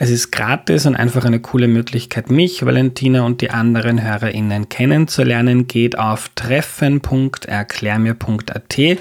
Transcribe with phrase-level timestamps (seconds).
[0.03, 5.69] Es ist gratis und einfach eine coole Möglichkeit, mich, Valentina und die anderen HörerInnen kennenzulernen.
[5.69, 8.99] Geht auf treffen.erklärmir.at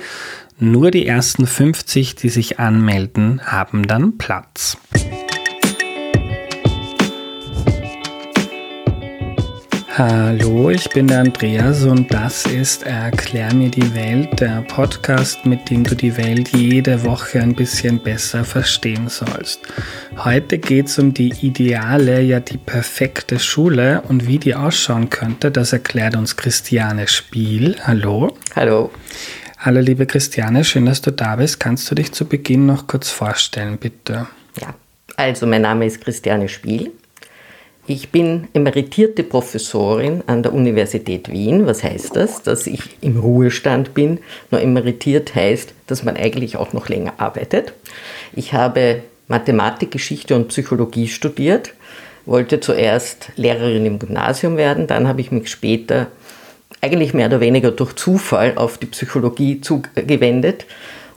[0.59, 4.77] nur die ersten 50, die sich anmelden, haben dann Platz.
[9.97, 15.69] Hallo, ich bin der Andreas und das ist Erklär mir die Welt, der Podcast, mit
[15.69, 19.59] dem du die Welt jede Woche ein bisschen besser verstehen sollst.
[20.15, 25.51] Heute geht es um die ideale, ja die perfekte Schule und wie die ausschauen könnte,
[25.51, 27.75] das erklärt uns Christiane Spiel.
[27.83, 28.37] Hallo.
[28.55, 28.91] Hallo.
[29.57, 31.59] Hallo liebe Christiane, schön, dass du da bist.
[31.59, 34.25] Kannst du dich zu Beginn noch kurz vorstellen, bitte?
[34.61, 34.73] Ja,
[35.17, 36.93] also mein Name ist Christiane Spiel.
[37.93, 41.65] Ich bin emeritierte Professorin an der Universität Wien.
[41.65, 42.41] Was heißt das?
[42.41, 44.19] Dass ich im Ruhestand bin.
[44.49, 47.73] Nur emeritiert heißt, dass man eigentlich auch noch länger arbeitet.
[48.31, 51.73] Ich habe Mathematik, Geschichte und Psychologie studiert,
[52.25, 56.07] wollte zuerst Lehrerin im Gymnasium werden, dann habe ich mich später
[56.79, 60.65] eigentlich mehr oder weniger durch Zufall auf die Psychologie zugewendet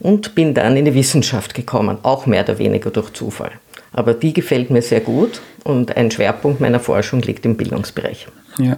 [0.00, 3.52] und bin dann in die Wissenschaft gekommen, auch mehr oder weniger durch Zufall.
[3.94, 8.26] Aber die gefällt mir sehr gut und ein Schwerpunkt meiner Forschung liegt im Bildungsbereich.
[8.58, 8.76] Ja.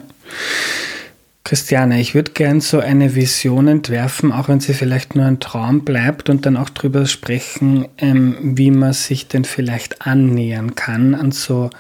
[1.42, 5.84] Christiane, ich würde gern so eine Vision entwerfen, auch wenn sie vielleicht nur ein Traum
[5.84, 11.30] bleibt und dann auch darüber sprechen, ähm, wie man sich denn vielleicht annähern kann an
[11.30, 11.70] so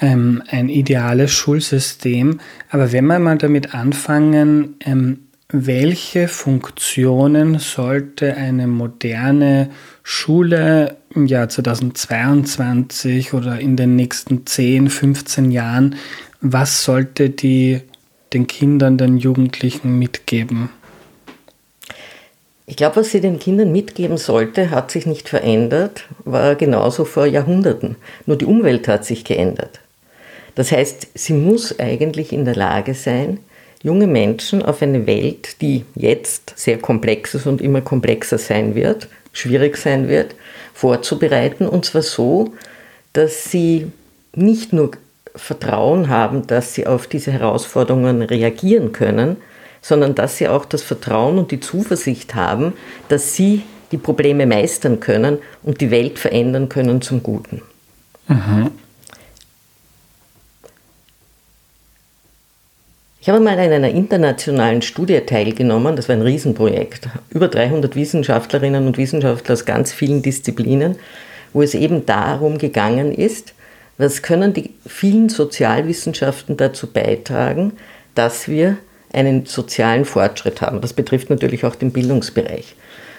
[0.00, 2.40] ähm, ein ideales Schulsystem.
[2.70, 9.70] Aber wenn wir mal damit anfangen, ähm, welche Funktionen sollte eine moderne
[10.02, 15.96] Schule im Jahr 2022 oder in den nächsten 10, 15 Jahren,
[16.42, 17.80] was sollte die
[18.34, 20.68] den Kindern, den Jugendlichen mitgeben?
[22.66, 27.24] Ich glaube, was sie den Kindern mitgeben sollte, hat sich nicht verändert, war genauso vor
[27.24, 27.96] Jahrhunderten.
[28.26, 29.80] Nur die Umwelt hat sich geändert.
[30.54, 33.38] Das heißt, sie muss eigentlich in der Lage sein,
[33.82, 39.08] junge Menschen auf eine Welt, die jetzt sehr komplex ist und immer komplexer sein wird,
[39.32, 40.34] schwierig sein wird,
[40.74, 41.66] vorzubereiten.
[41.66, 42.54] Und zwar so,
[43.12, 43.90] dass sie
[44.34, 44.92] nicht nur
[45.34, 49.36] Vertrauen haben, dass sie auf diese Herausforderungen reagieren können,
[49.80, 52.72] sondern dass sie auch das Vertrauen und die Zuversicht haben,
[53.08, 53.62] dass sie
[53.92, 57.62] die Probleme meistern können und die Welt verändern können zum Guten.
[58.26, 58.70] Mhm.
[63.28, 68.86] Ich habe mal an einer internationalen Studie teilgenommen, das war ein Riesenprojekt, über 300 Wissenschaftlerinnen
[68.86, 70.96] und Wissenschaftler aus ganz vielen Disziplinen,
[71.52, 73.52] wo es eben darum gegangen ist,
[73.98, 77.74] was können die vielen Sozialwissenschaften dazu beitragen,
[78.14, 78.78] dass wir
[79.12, 80.80] einen sozialen Fortschritt haben.
[80.80, 82.76] Das betrifft natürlich auch den Bildungsbereich.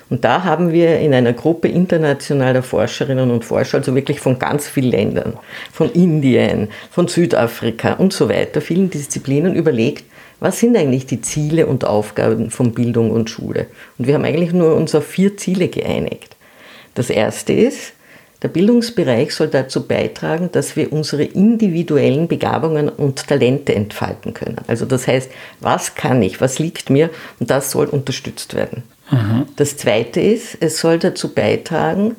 [0.09, 4.68] Und da haben wir in einer Gruppe internationaler Forscherinnen und Forscher, also wirklich von ganz
[4.68, 5.34] vielen Ländern,
[5.72, 10.06] von Indien, von Südafrika und so weiter, vielen Disziplinen überlegt,
[10.40, 13.68] was sind eigentlich die Ziele und Aufgaben von Bildung und Schule.
[13.97, 16.36] Und wir haben eigentlich nur uns auf vier Ziele geeinigt.
[16.96, 17.94] Das erste ist,
[18.41, 24.58] der Bildungsbereich soll dazu beitragen, dass wir unsere individuellen Begabungen und Talente entfalten können.
[24.68, 27.09] Also das heißt, was kann ich, was liegt mir
[27.40, 28.84] und das soll unterstützt werden.
[29.56, 32.16] Das Zweite ist, es soll dazu beitragen,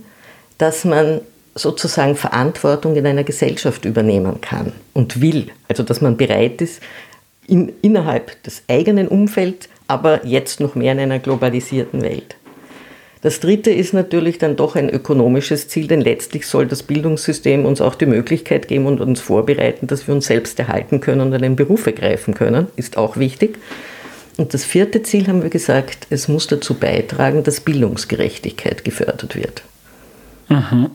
[0.58, 1.20] dass man
[1.54, 5.48] sozusagen Verantwortung in einer Gesellschaft übernehmen kann und will.
[5.68, 6.80] Also dass man bereit ist,
[7.46, 12.36] in, innerhalb des eigenen Umfelds, aber jetzt noch mehr in einer globalisierten Welt.
[13.22, 17.82] Das dritte ist natürlich dann doch ein ökonomisches Ziel, denn letztlich soll das Bildungssystem uns
[17.82, 21.54] auch die Möglichkeit geben und uns vorbereiten, dass wir uns selbst erhalten können und einen
[21.54, 23.58] Beruf ergreifen können, ist auch wichtig.
[24.36, 29.62] Und das vierte Ziel haben wir gesagt, es muss dazu beitragen, dass Bildungsgerechtigkeit gefördert wird.
[30.48, 30.90] Mhm.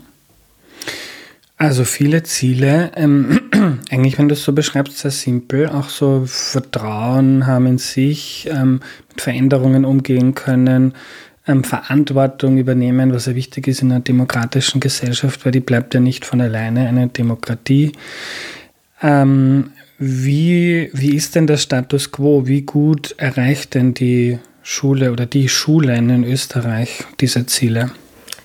[1.57, 3.39] Also viele Ziele, ähm,
[3.89, 8.81] eigentlich wenn du es so beschreibst, sehr simpel, auch so Vertrauen haben in sich, ähm,
[9.09, 10.93] mit Veränderungen umgehen können,
[11.47, 16.01] ähm, Verantwortung übernehmen, was ja wichtig ist in einer demokratischen Gesellschaft, weil die bleibt ja
[16.01, 17.93] nicht von alleine eine Demokratie.
[19.01, 22.45] Ähm, wie, wie ist denn der Status quo?
[22.45, 27.92] Wie gut erreicht denn die Schule oder die Schulen in Österreich diese Ziele?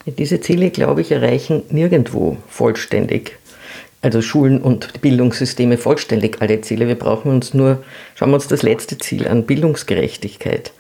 [0.06, 3.40] Diese Ziele, glaube ich, erreichen nirgendwo vollständig
[4.02, 6.88] also Schulen und Bildungssysteme vollständig alle Ziele.
[6.88, 7.82] Wir brauchen uns nur,
[8.14, 10.72] schauen wir uns das letzte Ziel an, Bildungsgerechtigkeit.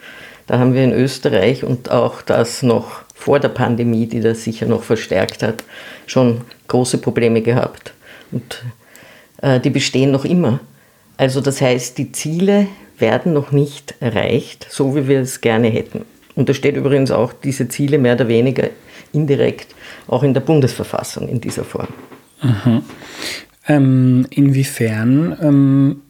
[0.46, 4.66] Da haben wir in Österreich und auch das noch vor der Pandemie, die das sicher
[4.66, 5.62] noch verstärkt hat,
[6.06, 7.92] schon große Probleme gehabt.
[8.32, 8.62] Und
[9.42, 10.60] die bestehen noch immer.
[11.16, 12.66] Also das heißt, die Ziele
[12.98, 16.04] werden noch nicht erreicht, so wie wir es gerne hätten.
[16.34, 18.70] Und da steht übrigens auch diese Ziele mehr oder weniger
[19.12, 19.74] indirekt
[20.06, 21.88] auch in der Bundesverfassung in dieser Form.
[23.66, 26.02] Ähm, inwiefern ähm,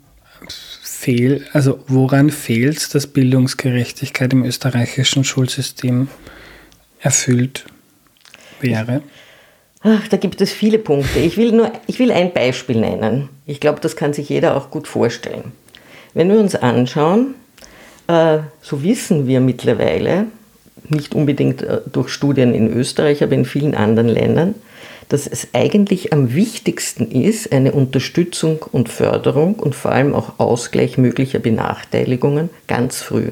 [0.82, 6.08] fehl, also woran fehlt es, dass Bildungsgerechtigkeit im österreichischen Schulsystem
[7.00, 7.64] erfüllt
[8.60, 9.02] wäre?
[9.82, 11.20] Ach, da gibt es viele Punkte.
[11.20, 13.30] Ich will nur, ich will ein Beispiel nennen.
[13.46, 15.52] Ich glaube, das kann sich jeder auch gut vorstellen.
[16.12, 17.34] Wenn wir uns anschauen,
[18.06, 20.26] äh, so wissen wir mittlerweile,
[20.88, 24.54] nicht unbedingt äh, durch Studien in Österreich, aber in vielen anderen Ländern,
[25.08, 30.98] dass es eigentlich am wichtigsten ist, eine Unterstützung und Förderung und vor allem auch Ausgleich
[30.98, 33.30] möglicher Benachteiligungen ganz früh.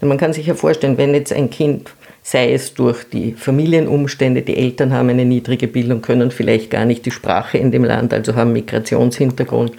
[0.00, 1.90] Denn man kann sich ja vorstellen, wenn jetzt ein Kind,
[2.30, 7.06] sei es durch die Familienumstände, die Eltern haben eine niedrige Bildung, können vielleicht gar nicht
[7.06, 9.72] die Sprache in dem Land, also haben Migrationshintergrund.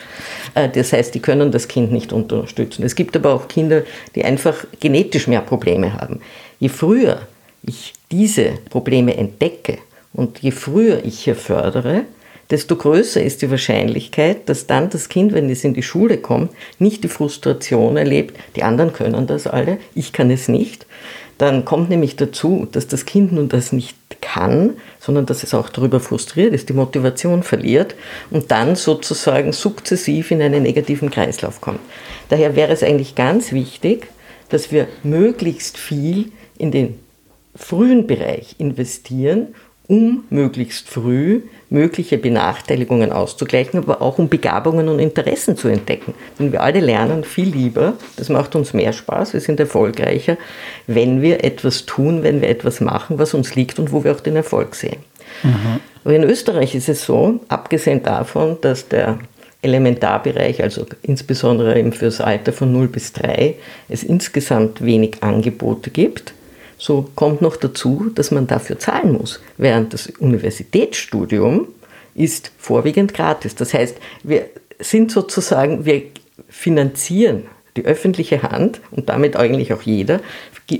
[0.55, 2.83] Äh, das heißt, die können das Kind nicht unterstützen.
[2.83, 3.83] Es gibt aber auch Kinder,
[4.15, 6.21] die einfach genetisch mehr Probleme haben.
[6.59, 7.21] Je früher
[7.61, 9.77] ich diese Probleme entdecke
[10.13, 12.05] und je früher ich hier fördere,
[12.49, 16.49] desto größer ist die Wahrscheinlichkeit, dass dann das Kind, wenn es in die Schule kommt,
[16.79, 20.87] nicht die Frustration erlebt, die anderen können das alle, ich kann es nicht.
[21.39, 25.69] Dann kommt nämlich dazu, dass das Kind nun das nicht kann, sondern dass es auch
[25.69, 27.95] darüber frustriert ist, die Motivation verliert
[28.29, 31.79] und dann sozusagen sukzessiv in einen negativen Kreislauf kommt.
[32.27, 34.07] Daher wäre es eigentlich ganz wichtig,
[34.49, 36.99] dass wir möglichst viel in den
[37.55, 39.55] frühen Bereich investieren,
[39.87, 46.13] um möglichst früh mögliche Benachteiligungen auszugleichen, aber auch um Begabungen und Interessen zu entdecken.
[46.39, 50.37] Denn wir alle lernen viel lieber, das macht uns mehr Spaß, wir sind erfolgreicher,
[50.87, 54.19] wenn wir etwas tun, wenn wir etwas machen, was uns liegt und wo wir auch
[54.19, 54.97] den Erfolg sehen.
[55.43, 55.79] Mhm.
[56.03, 59.19] Aber in Österreich ist es so, abgesehen davon, dass der
[59.61, 63.55] Elementarbereich, also insbesondere eben fürs Alter von 0 bis 3,
[63.89, 66.33] es insgesamt wenig Angebote gibt,
[66.79, 71.67] so kommt noch dazu, dass man dafür zahlen muss, während das Universitätsstudium
[72.15, 73.53] ist vorwiegend gratis.
[73.53, 74.45] Das heißt, wir
[74.79, 76.03] sind sozusagen, wir
[76.47, 77.43] finanzieren
[77.75, 80.21] die öffentliche Hand und damit eigentlich auch jeder,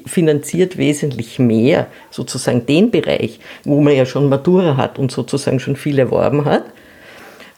[0.05, 5.75] finanziert wesentlich mehr sozusagen den Bereich, wo man ja schon Matura hat und sozusagen schon
[5.75, 6.65] viel erworben hat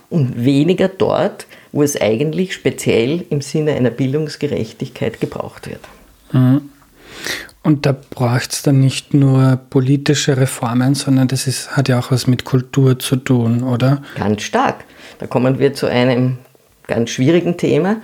[0.10, 5.82] und weniger dort, wo es eigentlich speziell im Sinne einer Bildungsgerechtigkeit gebraucht wird.
[6.32, 6.70] Mhm.
[7.64, 12.12] Und da braucht es dann nicht nur politische Reformen, sondern das ist, hat ja auch
[12.12, 14.02] was mit Kultur zu tun, oder?
[14.16, 14.84] Ganz stark.
[15.20, 16.40] Da kommen wir zu einem
[16.88, 17.98] ganz schwierigen Thema,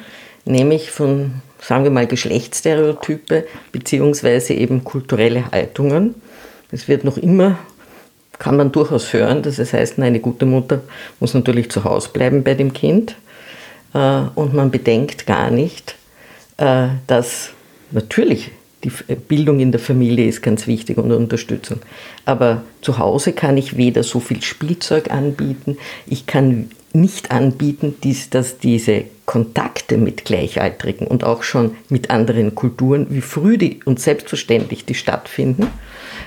[0.45, 6.13] nämlich von, sagen wir mal, Geschlechtsstereotype beziehungsweise eben kulturelle Haltungen.
[6.71, 7.57] Es wird noch immer,
[8.37, 10.81] kann man durchaus hören, dass es heißt, eine gute Mutter
[11.19, 13.15] muss natürlich zu Hause bleiben bei dem Kind.
[13.95, 15.95] Äh, und man bedenkt gar nicht,
[16.57, 17.49] äh, dass
[17.89, 18.51] natürlich
[18.83, 21.79] die Bildung in der Familie ist ganz wichtig und Unterstützung.
[22.25, 27.95] Aber zu Hause kann ich weder so viel Spielzeug anbieten, ich kann nicht anbieten,
[28.31, 33.99] dass diese Kontakte mit Gleichaltrigen und auch schon mit anderen Kulturen, wie früh die und
[33.99, 35.67] selbstverständlich die stattfinden.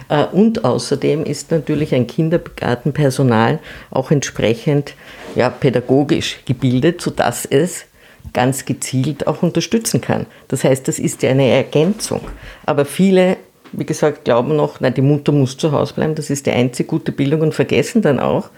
[0.08, 3.58] Äh, und außerdem ist natürlich ein Kindergartenpersonal
[3.90, 4.94] auch entsprechend
[5.34, 7.86] ja, pädagogisch gebildet, sodass es
[8.32, 10.26] ganz gezielt auch unterstützen kann.
[10.48, 12.20] Das heißt, das ist ja eine Ergänzung.
[12.66, 13.36] Aber viele,
[13.72, 16.88] wie gesagt, glauben noch, nein, die Mutter muss zu Hause bleiben, das ist die einzige
[16.88, 18.50] gute Bildung und vergessen dann auch,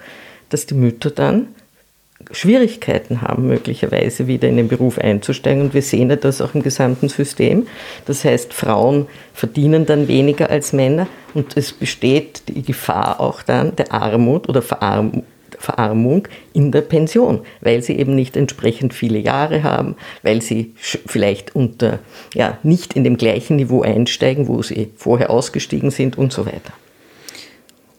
[0.49, 1.47] dass die Mütter dann
[2.31, 5.63] Schwierigkeiten haben, möglicherweise wieder in den Beruf einzusteigen.
[5.63, 7.67] Und wir sehen ja das auch im gesamten System.
[8.05, 13.75] Das heißt, Frauen verdienen dann weniger als Männer und es besteht die Gefahr auch dann
[13.75, 15.23] der Armut oder Verarmung
[15.63, 21.55] Verarmung in der Pension, weil sie eben nicht entsprechend viele Jahre haben, weil sie vielleicht
[21.55, 21.99] unter,
[22.33, 26.73] ja, nicht in dem gleichen Niveau einsteigen, wo sie vorher ausgestiegen sind und so weiter.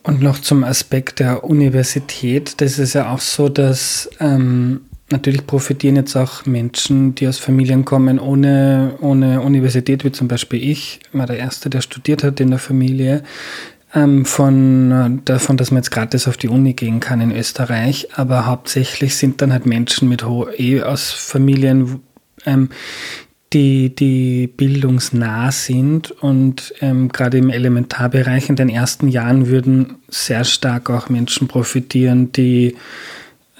[0.02, 5.96] Und noch zum Aspekt der Universität, das ist ja auch so, dass ähm, natürlich profitieren
[5.96, 11.26] jetzt auch Menschen, die aus Familien kommen ohne, ohne Universität, wie zum Beispiel ich, war
[11.26, 13.22] der Erste, der studiert hat in der Familie
[13.94, 18.08] ähm, von, äh, davon, dass man jetzt gratis auf die Uni gehen kann in Österreich,
[18.14, 20.24] aber hauptsächlich sind dann halt Menschen mit
[20.58, 22.00] eh aus Familien,
[22.44, 22.70] ähm,
[23.52, 30.42] die, die bildungsnah sind und ähm, gerade im Elementarbereich in den ersten Jahren würden sehr
[30.42, 32.76] stark auch Menschen profitieren, die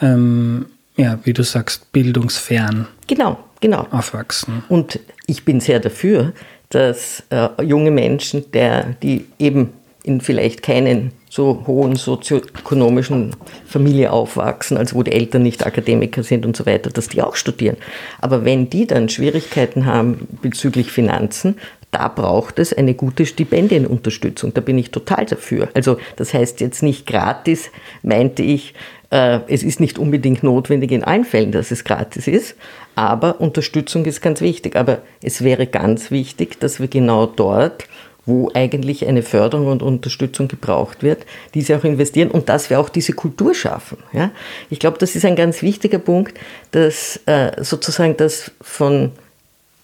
[0.00, 3.86] ähm, ja, wie du sagst, bildungsfern genau, genau.
[3.90, 4.64] aufwachsen.
[4.68, 6.32] Und ich bin sehr dafür,
[6.70, 9.70] dass äh, junge Menschen, der, die eben
[10.04, 13.34] in vielleicht keinen so hohen sozioökonomischen
[13.66, 17.34] Familie aufwachsen, also wo die Eltern nicht Akademiker sind und so weiter, dass die auch
[17.34, 17.78] studieren.
[18.20, 21.56] Aber wenn die dann Schwierigkeiten haben bezüglich Finanzen,
[21.90, 24.52] da braucht es eine gute Stipendienunterstützung.
[24.52, 25.68] Da bin ich total dafür.
[25.74, 27.70] Also das heißt jetzt nicht gratis,
[28.02, 28.74] meinte ich,
[29.10, 32.56] äh, es ist nicht unbedingt notwendig in allen Fällen, dass es gratis ist,
[32.94, 34.76] aber Unterstützung ist ganz wichtig.
[34.76, 37.86] Aber es wäre ganz wichtig, dass wir genau dort
[38.26, 42.88] wo eigentlich eine Förderung und Unterstützung gebraucht wird, diese auch investieren und dass wir auch
[42.88, 43.98] diese Kultur schaffen.
[44.12, 44.30] Ja?
[44.70, 46.38] Ich glaube, das ist ein ganz wichtiger Punkt,
[46.70, 49.12] dass äh, sozusagen das von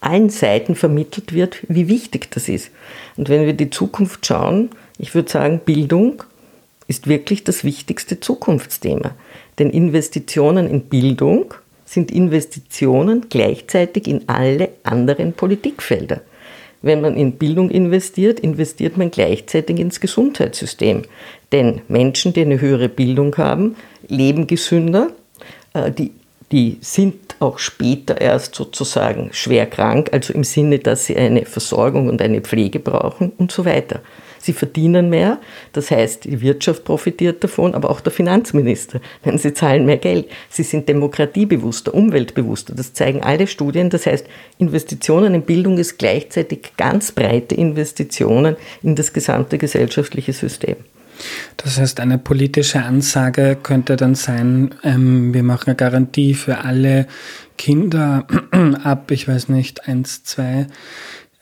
[0.01, 2.71] allen Seiten vermittelt wird, wie wichtig das ist.
[3.17, 6.23] Und wenn wir die Zukunft schauen, ich würde sagen, Bildung
[6.89, 9.15] ist wirklich das wichtigste Zukunftsthema.
[9.59, 11.55] Denn Investitionen in Bildung
[11.85, 16.23] sind Investitionen gleichzeitig in alle anderen Politikfelder.
[16.83, 21.03] Wenn man in Bildung investiert, investiert man gleichzeitig ins Gesundheitssystem.
[21.53, 23.77] Denn Menschen, die eine höhere Bildung haben,
[24.09, 25.09] leben gesünder,
[25.75, 26.13] äh, die,
[26.53, 32.09] die sind auch später erst sozusagen schwer krank, also im Sinne, dass sie eine Versorgung
[32.09, 34.01] und eine Pflege brauchen und so weiter.
[34.41, 35.39] Sie verdienen mehr,
[35.73, 40.27] das heißt, die Wirtschaft profitiert davon, aber auch der Finanzminister, denn sie zahlen mehr Geld.
[40.49, 42.75] Sie sind demokratiebewusster, umweltbewusster.
[42.75, 43.91] Das zeigen alle Studien.
[43.91, 44.27] Das heißt,
[44.59, 50.77] Investitionen in Bildung ist gleichzeitig ganz breite Investitionen in das gesamte gesellschaftliche System.
[51.57, 57.07] Das heißt, eine politische Ansage könnte dann sein, ähm, wir machen eine Garantie für alle
[57.59, 58.27] Kinder
[58.85, 60.67] ab, ich weiß nicht, eins, zwei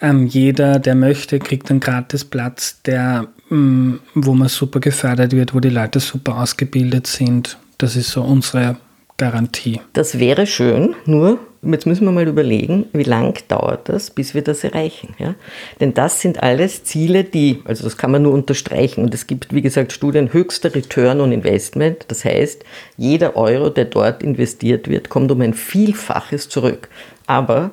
[0.01, 5.55] ähm, jeder, der möchte, kriegt einen gratis Platz, der, ähm, wo man super gefördert wird,
[5.55, 7.59] wo die Leute super ausgebildet sind.
[7.79, 8.77] Das ist so unsere
[9.17, 9.81] Garantie.
[9.95, 14.43] Das wäre schön, nur jetzt müssen wir mal überlegen, wie lang dauert das, bis wir
[14.43, 15.15] das erreichen.
[15.19, 15.35] Ja?
[15.81, 19.03] Denn das sind alles Ziele, die, also das kann man nur unterstreichen.
[19.03, 22.05] Und es gibt, wie gesagt, Studien höchster Return on Investment.
[22.09, 22.65] Das heißt,
[22.97, 26.89] jeder Euro, der dort investiert wird, kommt um ein Vielfaches zurück.
[27.27, 27.73] Aber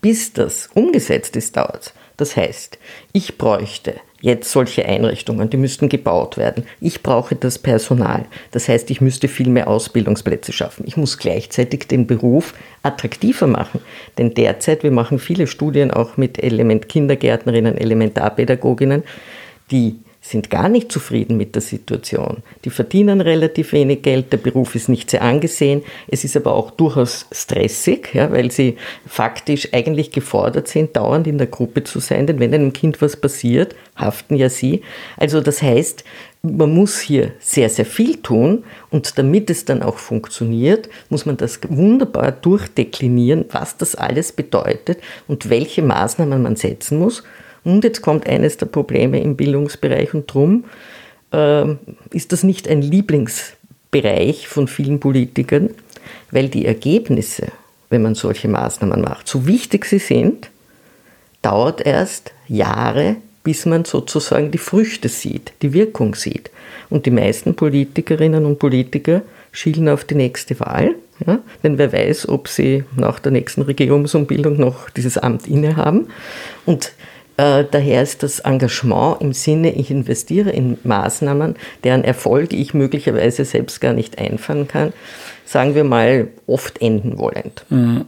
[0.00, 1.92] bis das umgesetzt ist, dauert.
[2.16, 2.78] Das heißt,
[3.12, 6.64] ich bräuchte jetzt solche Einrichtungen, die müssten gebaut werden.
[6.80, 8.26] Ich brauche das Personal.
[8.50, 10.84] Das heißt, ich müsste viel mehr Ausbildungsplätze schaffen.
[10.86, 13.80] Ich muss gleichzeitig den Beruf attraktiver machen.
[14.18, 19.04] Denn derzeit, wir machen viele Studien auch mit Element Kindergärtnerinnen, Elementarpädagoginnen,
[19.70, 22.42] die sind gar nicht zufrieden mit der Situation.
[22.64, 26.70] Die verdienen relativ wenig Geld, der Beruf ist nicht sehr angesehen, es ist aber auch
[26.70, 32.26] durchaus stressig, ja, weil sie faktisch eigentlich gefordert sind, dauernd in der Gruppe zu sein,
[32.26, 34.82] denn wenn einem Kind was passiert, haften ja sie.
[35.16, 36.04] Also das heißt,
[36.42, 41.36] man muss hier sehr, sehr viel tun und damit es dann auch funktioniert, muss man
[41.36, 47.24] das wunderbar durchdeklinieren, was das alles bedeutet und welche Maßnahmen man setzen muss.
[47.68, 50.64] Und jetzt kommt eines der Probleme im Bildungsbereich und darum
[51.34, 51.66] äh,
[52.10, 55.68] ist das nicht ein Lieblingsbereich von vielen Politikern,
[56.30, 57.48] weil die Ergebnisse,
[57.90, 60.48] wenn man solche Maßnahmen macht, so wichtig sie sind,
[61.42, 66.50] dauert erst Jahre, bis man sozusagen die Früchte sieht, die Wirkung sieht.
[66.88, 69.20] Und die meisten Politikerinnen und Politiker
[69.52, 70.94] schielen auf die nächste Wahl,
[71.26, 71.40] ja?
[71.62, 76.08] denn wer weiß, ob sie nach der nächsten Regierungsumbildung noch dieses Amt innehaben.
[76.64, 76.92] Und
[77.38, 81.54] daher ist das Engagement im Sinne, ich investiere in Maßnahmen,
[81.84, 84.92] deren Erfolg ich möglicherweise selbst gar nicht einfahren kann,
[85.44, 87.64] sagen wir mal, oft enden wollend.
[87.70, 88.06] Mhm.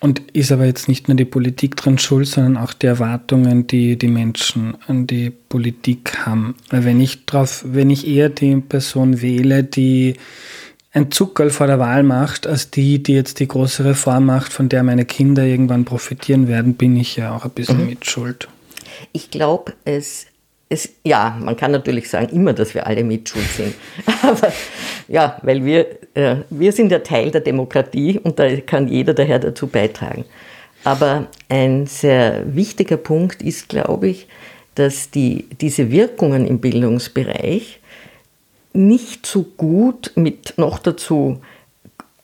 [0.00, 3.96] Und ist aber jetzt nicht nur die Politik dran schuld, sondern auch die Erwartungen, die
[3.96, 6.56] die Menschen an die Politik haben.
[6.68, 10.16] Weil wenn ich drauf, wenn ich eher die Person wähle, die
[10.92, 14.68] ein Zuckerl vor der Wahl macht, als die, die jetzt die große Reform macht, von
[14.68, 17.86] der meine Kinder irgendwann profitieren werden, bin ich ja auch ein bisschen mhm.
[17.86, 18.48] mit Schuld.
[19.12, 20.26] Ich glaube, es,
[20.68, 23.74] es, ja, man kann natürlich sagen immer, dass wir alle mitschuld sind.
[24.22, 24.52] Aber
[25.08, 29.38] ja, weil wir, äh, wir sind ja Teil der Demokratie und da kann jeder daher
[29.38, 30.24] dazu beitragen.
[30.84, 34.28] Aber ein sehr wichtiger Punkt ist, glaube ich,
[34.74, 37.80] dass die, diese Wirkungen im Bildungsbereich
[38.72, 41.40] nicht so gut mit noch dazu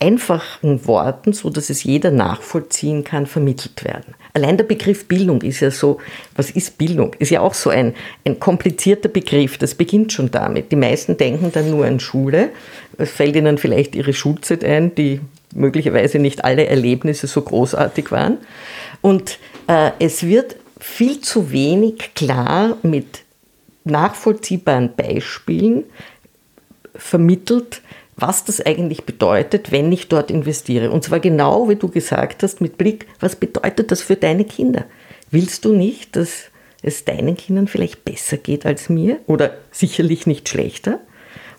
[0.00, 4.14] einfachen Worten, so dass es jeder nachvollziehen kann, vermittelt werden.
[4.32, 5.98] Allein der Begriff Bildung ist ja so,
[6.34, 7.14] was ist Bildung?
[7.18, 10.72] Ist ja auch so ein, ein komplizierter Begriff, das beginnt schon damit.
[10.72, 12.50] Die meisten denken dann nur an Schule,
[12.96, 15.20] es fällt ihnen vielleicht ihre Schulzeit ein, die
[15.54, 18.38] möglicherweise nicht alle Erlebnisse so großartig waren.
[19.02, 23.22] Und äh, es wird viel zu wenig klar mit
[23.84, 25.84] nachvollziehbaren Beispielen
[26.94, 27.82] vermittelt,
[28.20, 30.90] was das eigentlich bedeutet, wenn ich dort investiere.
[30.90, 34.84] Und zwar genau, wie du gesagt hast, mit Blick, was bedeutet das für deine Kinder?
[35.30, 36.50] Willst du nicht, dass
[36.82, 41.00] es deinen Kindern vielleicht besser geht als mir oder sicherlich nicht schlechter?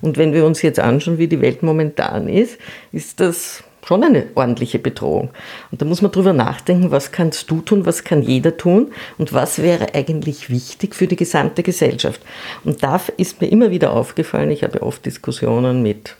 [0.02, 2.58] Und wenn wir uns jetzt anschauen, wie die Welt momentan ist,
[2.92, 5.32] ist das schon eine ordentliche Bedrohung.
[5.72, 9.34] Und da muss man drüber nachdenken, was kannst du tun, was kann jeder tun und
[9.34, 12.22] was wäre eigentlich wichtig für die gesamte Gesellschaft.
[12.64, 16.16] Und da ist mir immer wieder aufgefallen, ich habe oft Diskussionen mit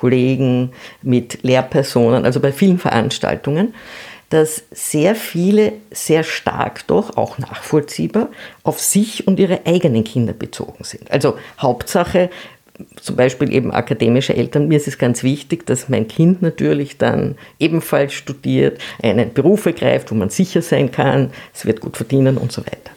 [0.00, 3.74] Kollegen, mit Lehrpersonen, also bei vielen Veranstaltungen,
[4.30, 8.28] dass sehr viele sehr stark doch, auch nachvollziehbar,
[8.62, 11.10] auf sich und ihre eigenen Kinder bezogen sind.
[11.10, 12.30] Also Hauptsache,
[12.98, 17.36] zum Beispiel eben akademische Eltern, mir ist es ganz wichtig, dass mein Kind natürlich dann
[17.58, 22.52] ebenfalls studiert, einen Beruf ergreift, wo man sicher sein kann, es wird gut verdienen und
[22.52, 22.92] so weiter.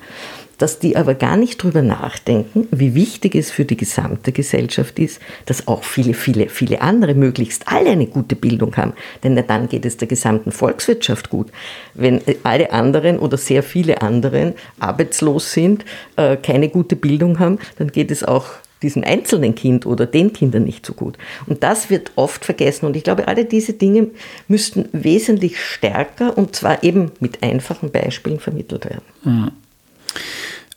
[0.58, 5.20] Dass die aber gar nicht drüber nachdenken, wie wichtig es für die gesamte Gesellschaft ist,
[5.46, 8.94] dass auch viele, viele, viele andere möglichst alle eine gute Bildung haben.
[9.24, 11.48] Denn dann geht es der gesamten Volkswirtschaft gut.
[11.94, 17.92] Wenn alle anderen oder sehr viele anderen arbeitslos sind, äh, keine gute Bildung haben, dann
[17.92, 18.46] geht es auch
[18.84, 21.18] diesem einzelnen Kind oder den Kindern nicht so gut.
[21.48, 22.86] Und das wird oft vergessen.
[22.86, 24.08] Und ich glaube, alle diese Dinge
[24.48, 29.04] müssten wesentlich stärker und zwar eben mit einfachen Beispielen vermittelt werden.
[29.24, 29.52] Mhm.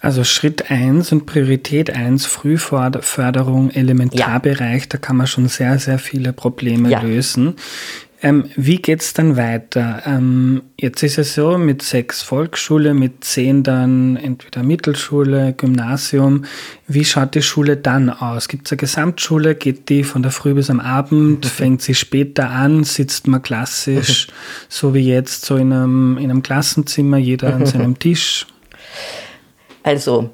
[0.00, 4.88] Also Schritt 1 und Priorität 1, Frühförderung, Elementarbereich, ja.
[4.90, 7.00] da kann man schon sehr, sehr viele Probleme ja.
[7.00, 7.56] lösen.
[8.22, 10.02] Ähm, wie geht's dann weiter?
[10.06, 16.44] Ähm, jetzt ist es so, mit sechs Volksschule, mit zehn dann entweder Mittelschule, Gymnasium.
[16.86, 18.48] Wie schaut die Schule dann aus?
[18.48, 19.54] Gibt es eine Gesamtschule?
[19.54, 21.44] Geht die von der Früh bis am Abend?
[21.44, 21.48] Mhm.
[21.48, 22.84] Fängt sie später an?
[22.84, 24.32] Sitzt man klassisch, mhm.
[24.68, 28.46] so wie jetzt, so in einem, in einem Klassenzimmer, jeder an seinem Tisch?
[29.86, 30.30] Also,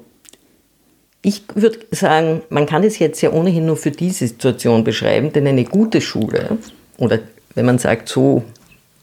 [1.21, 5.45] ich würde sagen, man kann es jetzt ja ohnehin nur für diese Situation beschreiben, denn
[5.45, 6.57] eine gute Schule
[6.97, 7.19] oder
[7.53, 8.43] wenn man sagt, so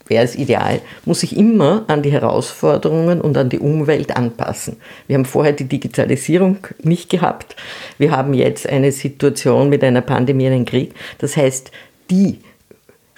[0.07, 4.75] wäre es ideal, muss sich immer an die Herausforderungen und an die Umwelt anpassen.
[5.07, 7.55] Wir haben vorher die Digitalisierung nicht gehabt.
[7.97, 10.93] Wir haben jetzt eine Situation mit einer Pandemie, einem Krieg.
[11.19, 11.71] Das heißt,
[12.09, 12.39] die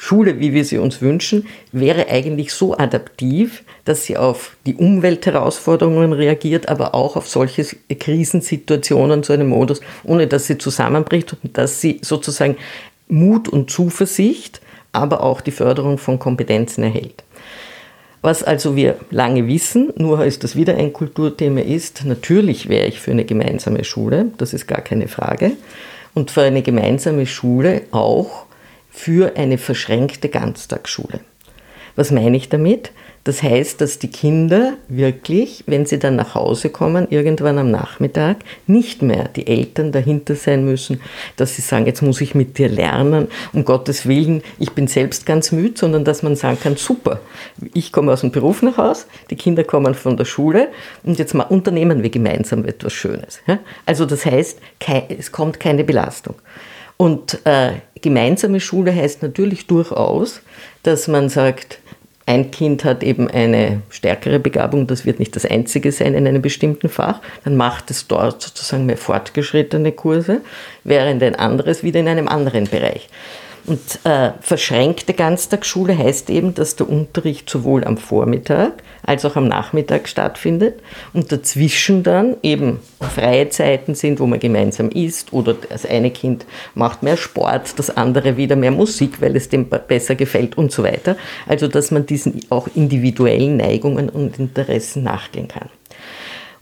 [0.04, 6.12] Schule, wie wir sie uns wünschen, wäre eigentlich so adaptiv, dass sie auf die Umweltherausforderungen
[6.12, 11.80] reagiert, aber auch auf solche Krisensituationen zu einem Modus, ohne dass sie zusammenbricht und dass
[11.80, 12.58] sie sozusagen
[13.08, 14.60] Mut und Zuversicht
[14.92, 17.24] aber auch die Förderung von Kompetenzen erhält.
[18.22, 23.00] Was also wir lange wissen, nur ist das wieder ein Kulturthema ist, natürlich wäre ich
[23.00, 25.54] für eine gemeinsame Schule, das ist gar keine Frage,
[26.14, 28.48] und für eine gemeinsame Schule auch
[28.94, 31.20] für eine verschränkte Ganztagsschule.
[31.96, 32.92] Was meine ich damit?
[33.24, 38.38] Das heißt, dass die Kinder wirklich, wenn sie dann nach Hause kommen, irgendwann am Nachmittag,
[38.68, 41.00] nicht mehr die Eltern dahinter sein müssen,
[41.38, 45.26] dass sie sagen, jetzt muss ich mit dir lernen, um Gottes Willen, ich bin selbst
[45.26, 47.22] ganz müde, sondern dass man sagen kann, super,
[47.74, 50.68] ich komme aus dem Beruf nach Hause, die Kinder kommen von der Schule
[51.04, 53.40] und jetzt mal unternehmen wir gemeinsam etwas Schönes.
[53.86, 54.60] Also das heißt,
[55.18, 56.36] es kommt keine Belastung.
[56.98, 57.72] Und äh,
[58.04, 60.42] gemeinsame Schule heißt natürlich durchaus,
[60.84, 61.80] dass man sagt,
[62.26, 66.42] ein Kind hat eben eine stärkere Begabung, das wird nicht das einzige sein in einem
[66.42, 70.42] bestimmten Fach, dann macht es dort sozusagen mehr fortgeschrittene Kurse,
[70.84, 73.10] während ein anderes wieder in einem anderen Bereich.
[73.66, 79.48] Und äh, verschränkte Ganztagsschule heißt eben, dass der Unterricht sowohl am Vormittag als auch am
[79.48, 80.80] Nachmittag stattfindet
[81.14, 86.46] und dazwischen dann eben freie Zeiten sind, wo man gemeinsam isst oder das eine Kind
[86.74, 90.84] macht mehr Sport, das andere wieder mehr Musik, weil es dem besser gefällt und so
[90.84, 91.16] weiter.
[91.48, 95.70] Also dass man diesen auch individuellen Neigungen und Interessen nachgehen kann.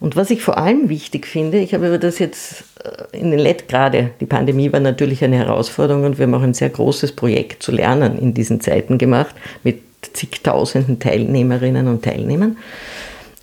[0.01, 3.39] Und was ich vor allem wichtig finde, ich habe über das jetzt äh, in den
[3.39, 7.13] Let gerade, die Pandemie war natürlich eine Herausforderung und wir haben auch ein sehr großes
[7.13, 12.57] Projekt zu lernen in diesen Zeiten gemacht mit zigtausenden Teilnehmerinnen und Teilnehmern.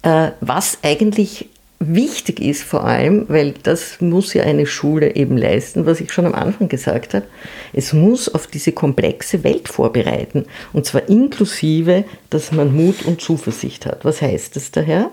[0.02, 5.86] Äh, was eigentlich wichtig ist vor allem, weil das muss ja eine Schule eben leisten,
[5.86, 7.26] was ich schon am Anfang gesagt habe,
[7.72, 13.86] es muss auf diese komplexe Welt vorbereiten und zwar inklusive, dass man Mut und Zuversicht
[13.86, 14.04] hat.
[14.04, 15.12] Was heißt das daher?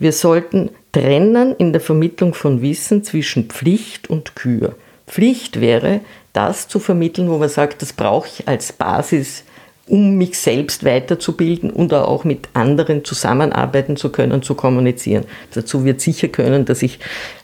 [0.00, 4.74] Wir sollten trennen in der Vermittlung von Wissen zwischen Pflicht und Kür.
[5.06, 6.00] Pflicht wäre,
[6.32, 9.44] das zu vermitteln, wo man sagt, das brauche ich als Basis,
[9.86, 15.24] um mich selbst weiterzubilden und auch mit anderen zusammenarbeiten zu können, zu kommunizieren.
[15.52, 16.98] Dazu wird sicher können, dass ich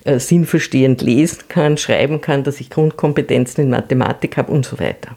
[0.04, 5.16] äh, sinnverstehend lesen kann, schreiben kann, dass ich Grundkompetenzen in Mathematik habe und so weiter.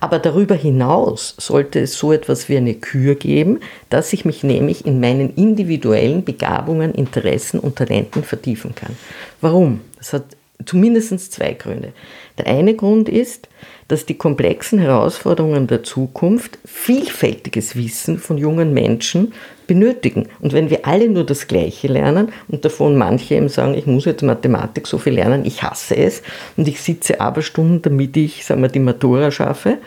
[0.00, 3.60] Aber darüber hinaus sollte es so etwas wie eine Kür geben,
[3.90, 8.96] dass ich mich nämlich in meinen individuellen Begabungen, Interessen und Talenten vertiefen kann.
[9.40, 9.80] Warum?
[9.98, 10.24] Das hat
[10.64, 11.92] zumindest zwei Gründe.
[12.38, 13.48] Der eine Grund ist,
[13.88, 19.34] dass die komplexen Herausforderungen der Zukunft vielfältiges Wissen von jungen Menschen
[19.70, 20.26] benötigen.
[20.40, 24.04] Und wenn wir alle nur das Gleiche lernen und davon manche eben sagen, ich muss
[24.04, 26.22] jetzt Mathematik so viel lernen, ich hasse es
[26.56, 29.78] und ich sitze aber Stunden, damit ich, sagen wir, die Matura schaffe,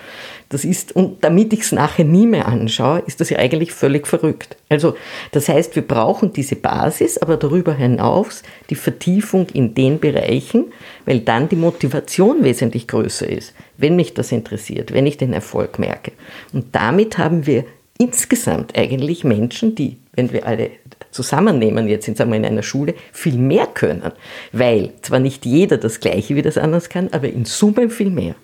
[0.48, 4.08] das ist, und damit ich es nachher nie mehr anschaue, ist das ja eigentlich völlig
[4.08, 4.56] verrückt.
[4.69, 4.96] Also,
[5.32, 10.72] das heißt, wir brauchen diese Basis, aber darüber hinaus die Vertiefung in den Bereichen,
[11.06, 15.78] weil dann die Motivation wesentlich größer ist, wenn mich das interessiert, wenn ich den Erfolg
[15.78, 16.13] merke.
[16.54, 17.65] Und damit haben wir
[17.97, 20.71] insgesamt eigentlich Menschen, die, wenn wir alle
[21.12, 24.12] zusammennehmen, jetzt sind wir in einer Schule, viel mehr können,
[24.51, 28.36] weil zwar nicht jeder das Gleiche wie das anders kann, aber in Summe viel mehr.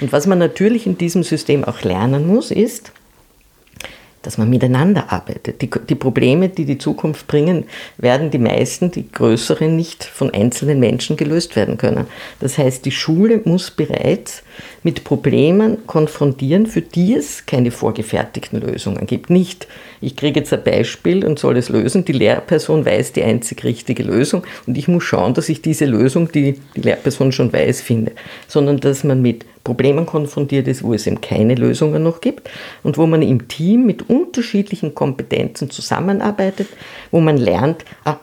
[0.00, 2.92] Und was man natürlich in diesem System auch lernen muss, ist,
[4.22, 5.62] dass man miteinander arbeitet.
[5.62, 7.64] Die, die, Probleme, die die Zukunft bringen,
[7.96, 12.06] werden die meisten, die größeren, nicht von einzelnen Menschen gelöst werden können.
[12.38, 14.42] Das heißt, die Schule muss bereits
[14.82, 19.30] mit Problemen konfrontieren, für die es keine vorgefertigten Lösungen gibt.
[19.30, 19.66] Nicht,
[20.00, 24.02] ich kriege jetzt ein Beispiel und soll es lösen, die Lehrperson weiß die einzig richtige
[24.02, 28.12] Lösung und ich muss schauen, dass ich diese Lösung, die die Lehrperson schon weiß, finde,
[28.48, 32.48] sondern dass man mit Problemen konfrontiert ist, wo es eben keine Lösungen noch gibt
[32.82, 36.68] und wo man im Team mit unterschiedlichen Kompetenzen zusammenarbeitet,
[37.10, 38.16] wo man lernt, ah,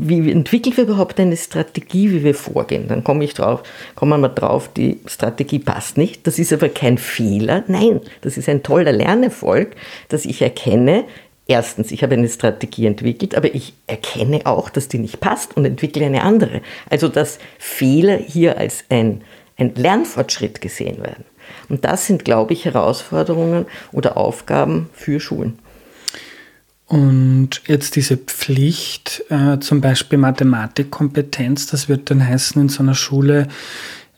[0.00, 2.88] wie entwickeln wir überhaupt eine Strategie, wie wir vorgehen?
[2.88, 3.62] Dann komme ich drauf,
[3.94, 6.26] kommen wir drauf, die Strategie passt nicht.
[6.26, 7.64] Das ist aber kein Fehler.
[7.66, 9.76] Nein, das ist ein toller Lernerfolg,
[10.08, 11.04] dass ich erkenne,
[11.46, 15.64] erstens, ich habe eine Strategie entwickelt, aber ich erkenne auch, dass die nicht passt und
[15.64, 16.60] entwickle eine andere.
[16.90, 19.22] Also, dass Fehler hier als ein
[19.56, 21.24] ein Lernfortschritt gesehen werden.
[21.68, 25.58] Und das sind, glaube ich, Herausforderungen oder Aufgaben für Schulen.
[26.86, 32.94] Und jetzt diese Pflicht, äh, zum Beispiel Mathematikkompetenz, das wird dann heißen, in so einer
[32.94, 33.48] Schule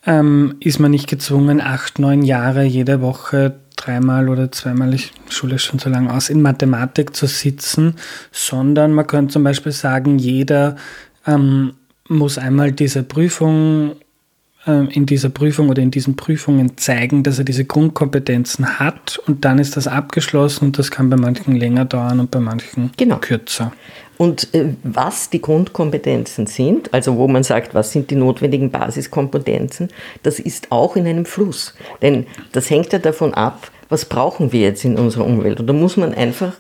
[0.05, 5.59] ähm, ist man nicht gezwungen, acht, neun Jahre jede Woche dreimal oder zweimal, ich Schule
[5.59, 7.95] schon so lange aus, in Mathematik zu sitzen,
[8.33, 10.77] sondern man könnte zum Beispiel sagen, jeder
[11.27, 11.75] ähm,
[12.09, 13.97] muss einmal diese Prüfung
[14.69, 19.59] in dieser Prüfung oder in diesen Prüfungen zeigen, dass er diese Grundkompetenzen hat und dann
[19.59, 23.17] ist das abgeschlossen und das kann bei manchen länger dauern und bei manchen genau.
[23.17, 23.73] kürzer.
[24.19, 29.89] Und äh, was die Grundkompetenzen sind, also wo man sagt, was sind die notwendigen Basiskompetenzen,
[30.23, 31.75] das ist auch in einem Fluss.
[32.03, 35.61] Denn das hängt ja davon ab, was brauchen wir jetzt in unserer Umwelt.
[35.61, 36.53] Und da muss man einfach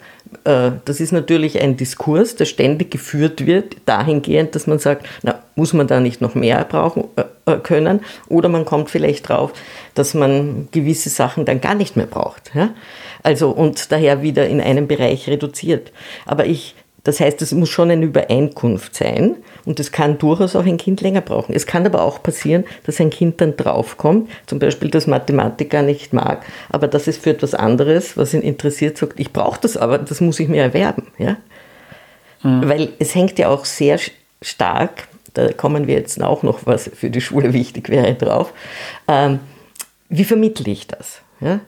[0.44, 5.42] äh, das ist natürlich ein Diskurs, der ständig geführt wird, dahingehend, dass man sagt, na,
[5.54, 8.00] muss man da nicht noch mehr brauchen äh, äh, können?
[8.28, 9.52] Oder man kommt vielleicht drauf,
[9.94, 12.52] dass man gewisse Sachen dann gar nicht mehr braucht.
[13.22, 15.92] Also und daher wieder in einem Bereich reduziert.
[16.26, 16.74] Aber ich
[17.08, 21.00] das heißt, es muss schon eine Übereinkunft sein und es kann durchaus auch ein Kind
[21.00, 21.54] länger brauchen.
[21.54, 25.80] Es kann aber auch passieren, dass ein Kind dann draufkommt, zum Beispiel, dass Mathematik gar
[25.80, 29.78] nicht mag, aber dass es für etwas anderes, was ihn interessiert, sagt, ich brauche das
[29.78, 31.06] aber, das muss ich mir erwerben.
[31.16, 31.38] Ja?
[32.42, 32.68] Mhm.
[32.68, 33.98] Weil es hängt ja auch sehr
[34.42, 38.52] stark, da kommen wir jetzt auch noch, was für die Schule wichtig wäre, drauf,
[39.08, 39.40] ähm,
[40.10, 41.22] wie vermittle ich das?
[41.40, 41.60] Ja?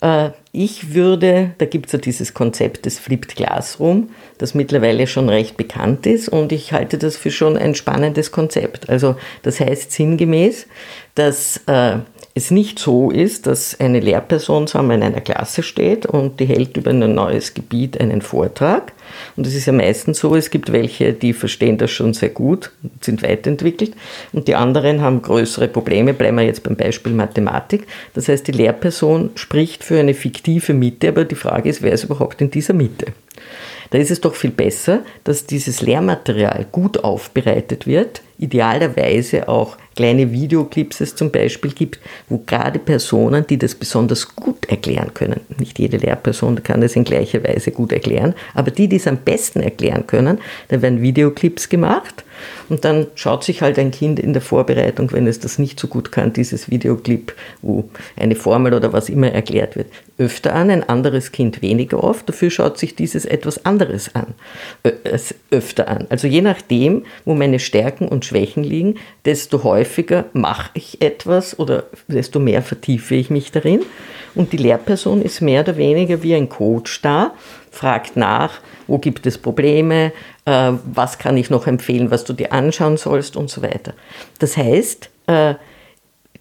[0.00, 5.30] Äh, ich würde, da gibt es ja dieses Konzept des Flipped Classroom, das mittlerweile schon
[5.30, 8.90] recht bekannt ist und ich halte das für schon ein spannendes Konzept.
[8.90, 10.66] Also das heißt sinngemäß,
[11.14, 11.96] dass äh,
[12.34, 16.76] es nicht so ist, dass eine Lehrperson wir, in einer Klasse steht und die hält
[16.76, 18.92] über ein neues Gebiet einen Vortrag.
[19.36, 22.70] Und es ist ja meistens so, es gibt welche, die verstehen das schon sehr gut,
[23.00, 23.94] sind weiterentwickelt
[24.32, 26.14] und die anderen haben größere Probleme.
[26.14, 27.86] Bleiben wir jetzt beim Beispiel Mathematik.
[28.14, 32.04] Das heißt, die Lehrperson spricht für eine fiktive Mitte, aber die Frage ist, wer ist
[32.04, 33.06] überhaupt in dieser Mitte?
[33.90, 40.32] Da ist es doch viel besser, dass dieses Lehrmaterial gut aufbereitet wird, idealerweise auch kleine
[40.32, 45.78] Videoclips es zum Beispiel gibt, wo gerade Personen, die das besonders gut erklären können, nicht
[45.78, 49.60] jede Lehrperson kann das in gleicher Weise gut erklären, aber die, die es am besten
[49.60, 52.24] erklären können, da werden Videoclips gemacht
[52.68, 55.88] und dann schaut sich halt ein Kind in der Vorbereitung, wenn es das nicht so
[55.88, 60.88] gut kann, dieses Videoclip, wo eine Formel oder was immer erklärt wird, öfter an, ein
[60.88, 64.34] anderes Kind weniger oft, dafür schaut sich dieses etwas anderes an,
[65.50, 66.06] öfter an.
[66.08, 71.84] Also je nachdem, wo meine Stärken und Schwächen liegen, desto häufiger mache ich etwas oder
[72.08, 73.80] desto mehr vertiefe ich mich darin.
[74.34, 77.34] Und die Lehrperson ist mehr oder weniger wie ein Coach da,
[77.72, 80.12] fragt nach, wo gibt es Probleme,
[80.44, 83.94] äh, was kann ich noch empfehlen, was du dir anschauen sollst und so weiter.
[84.38, 85.54] Das heißt, äh,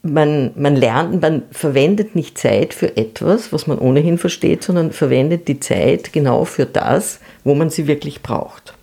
[0.04, 5.48] man, man lernt, man verwendet nicht Zeit für etwas, was man ohnehin versteht, sondern verwendet
[5.48, 8.74] die Zeit genau für das, wo man sie wirklich braucht.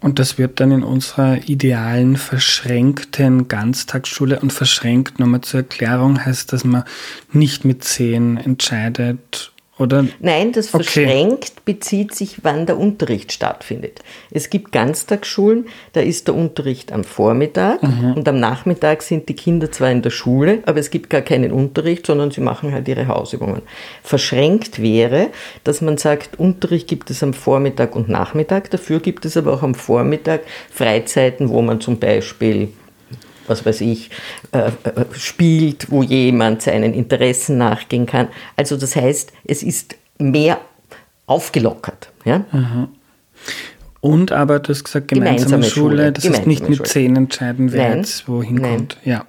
[0.00, 6.54] Und das wird dann in unserer idealen verschränkten Ganztagsschule und verschränkt, nochmal zur Erklärung, heißt,
[6.54, 6.84] dass man
[7.32, 9.49] nicht mit zehn entscheidet
[9.80, 10.04] oder?
[10.20, 11.62] Nein, das verschränkt okay.
[11.64, 14.00] bezieht sich, wann der Unterricht stattfindet.
[14.30, 18.12] Es gibt Ganztagsschulen, da ist der Unterricht am Vormittag mhm.
[18.12, 21.50] und am Nachmittag sind die Kinder zwar in der Schule, aber es gibt gar keinen
[21.50, 23.62] Unterricht, sondern sie machen halt ihre Hausübungen.
[24.02, 25.28] Verschränkt wäre,
[25.64, 29.62] dass man sagt, Unterricht gibt es am Vormittag und Nachmittag, dafür gibt es aber auch
[29.62, 32.68] am Vormittag Freizeiten, wo man zum Beispiel
[33.50, 34.10] was weiß ich,
[34.52, 34.70] äh, äh,
[35.12, 38.28] spielt, wo jemand seinen Interessen nachgehen kann.
[38.56, 40.60] Also das heißt, es ist mehr
[41.26, 42.10] aufgelockert.
[42.24, 42.44] Ja?
[44.00, 46.88] Und aber du hast gesagt, gemeinsame, gemeinsame Schule, Schule, das gemeinsame ist nicht mit Schule.
[46.88, 47.98] zehn entscheiden, wer Nein.
[47.98, 48.76] jetzt wohin Nein.
[48.76, 48.96] kommt.
[49.04, 49.26] Ja.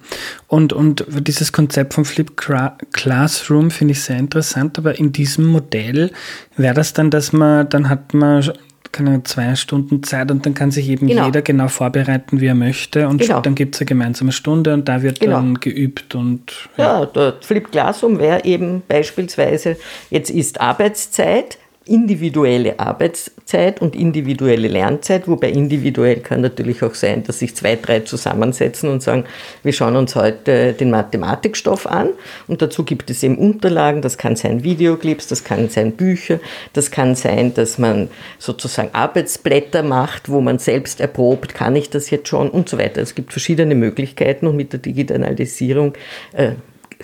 [0.48, 6.12] Und, und dieses Konzept von Flip Classroom finde ich sehr interessant, aber in diesem Modell
[6.56, 8.50] wäre das dann, dass man, dann hat man
[8.92, 11.26] keine zwei Stunden Zeit und dann kann sich eben genau.
[11.26, 13.42] jeder genau vorbereiten, wie er möchte und genau.
[13.42, 15.38] dann gibt es eine gemeinsame Stunde und da wird genau.
[15.38, 19.78] dann geübt und ja, ja der Flip Classroom wäre eben beispielsweise,
[20.10, 27.40] jetzt ist Arbeitszeit, individuelle Arbeitszeit und individuelle Lernzeit, wobei individuell kann natürlich auch sein, dass
[27.40, 29.26] sich zwei, drei zusammensetzen und sagen,
[29.64, 32.10] wir schauen uns heute den Mathematikstoff an.
[32.48, 36.40] Und dazu gibt es eben Unterlagen, das kann sein Videoclips, das kann sein Bücher,
[36.74, 42.12] das kann sein, dass man sozusagen Arbeitsblätter macht, wo man selbst erprobt, kann ich das
[42.12, 43.02] jetzt schon und so weiter.
[43.02, 45.94] Es gibt verschiedene Möglichkeiten und mit der Digitalisierung
[46.34, 46.52] äh,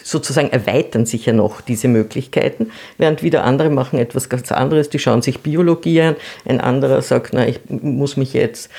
[0.04, 5.00] sozusagen erweitern sich ja noch diese Möglichkeiten, während wieder andere machen etwas ganz anderes, die
[5.00, 8.70] schauen sich Biologie an, ein anderer sagt, na, ich muss mich jetzt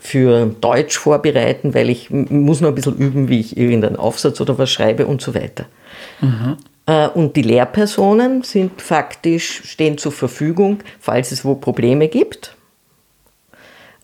[0.00, 4.58] für Deutsch vorbereiten, weil ich muss noch ein bisschen üben, wie ich irgendeinen Aufsatz oder
[4.58, 5.66] was schreibe und so weiter.
[6.20, 6.56] Mhm.
[7.14, 12.57] Und die Lehrpersonen sind faktisch, stehen zur Verfügung, falls es wo Probleme gibt äh,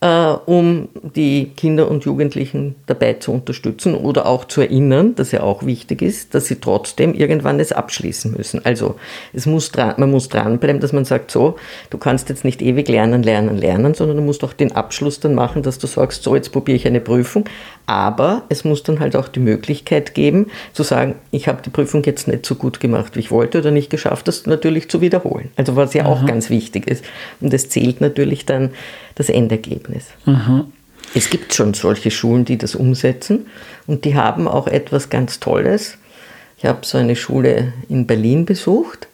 [0.04, 5.64] um die Kinder und Jugendlichen dabei zu unterstützen oder auch zu erinnern, dass ja auch
[5.64, 8.62] wichtig ist, dass sie trotzdem irgendwann es abschließen müssen.
[8.66, 8.96] Also
[9.32, 11.56] es muss dran, man muss dranbleiben, dass man sagt, so,
[11.88, 15.34] du kannst jetzt nicht ewig lernen, lernen, lernen, sondern du musst auch den Abschluss dann
[15.34, 17.46] machen, dass du sagst, so, jetzt probiere ich eine Prüfung.
[17.86, 22.02] Aber es muss dann halt auch die Möglichkeit geben, zu sagen, ich habe die Prüfung
[22.04, 25.50] jetzt nicht so gut gemacht, wie ich wollte oder nicht geschafft, das natürlich zu wiederholen.
[25.56, 26.12] Also was ja Aha.
[26.12, 27.04] auch ganz wichtig ist.
[27.40, 28.70] Und es zählt natürlich dann
[29.14, 29.93] das Endergebnis.
[30.24, 30.72] Mhm.
[31.14, 33.46] Es gibt schon solche Schulen, die das umsetzen
[33.86, 35.98] und die haben auch etwas ganz Tolles.
[36.58, 39.06] Ich habe so eine Schule in Berlin besucht.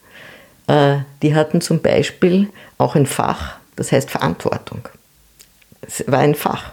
[0.67, 4.89] Äh, die hatten zum Beispiel auch ein Fach, das heißt Verantwortung.
[5.83, 6.73] Es war ein Fach.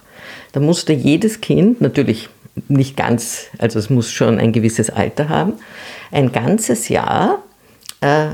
[0.51, 2.29] Da musste jedes Kind, natürlich
[2.67, 5.53] nicht ganz, also es muss schon ein gewisses Alter haben,
[6.11, 7.43] ein ganzes Jahr
[8.01, 8.29] äh,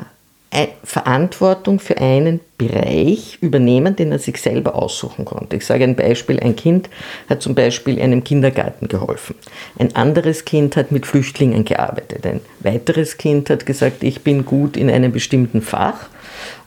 [0.84, 5.56] Verantwortung für einen Bereich übernehmen, den er sich selber aussuchen konnte.
[5.56, 6.89] Ich sage ein Beispiel, ein Kind
[7.30, 9.36] hat zum Beispiel einem Kindergarten geholfen.
[9.80, 12.26] Ein anderes Kind hat mit Flüchtlingen gearbeitet.
[12.26, 16.10] Ein weiteres Kind hat gesagt, ich bin gut in einem bestimmten Fach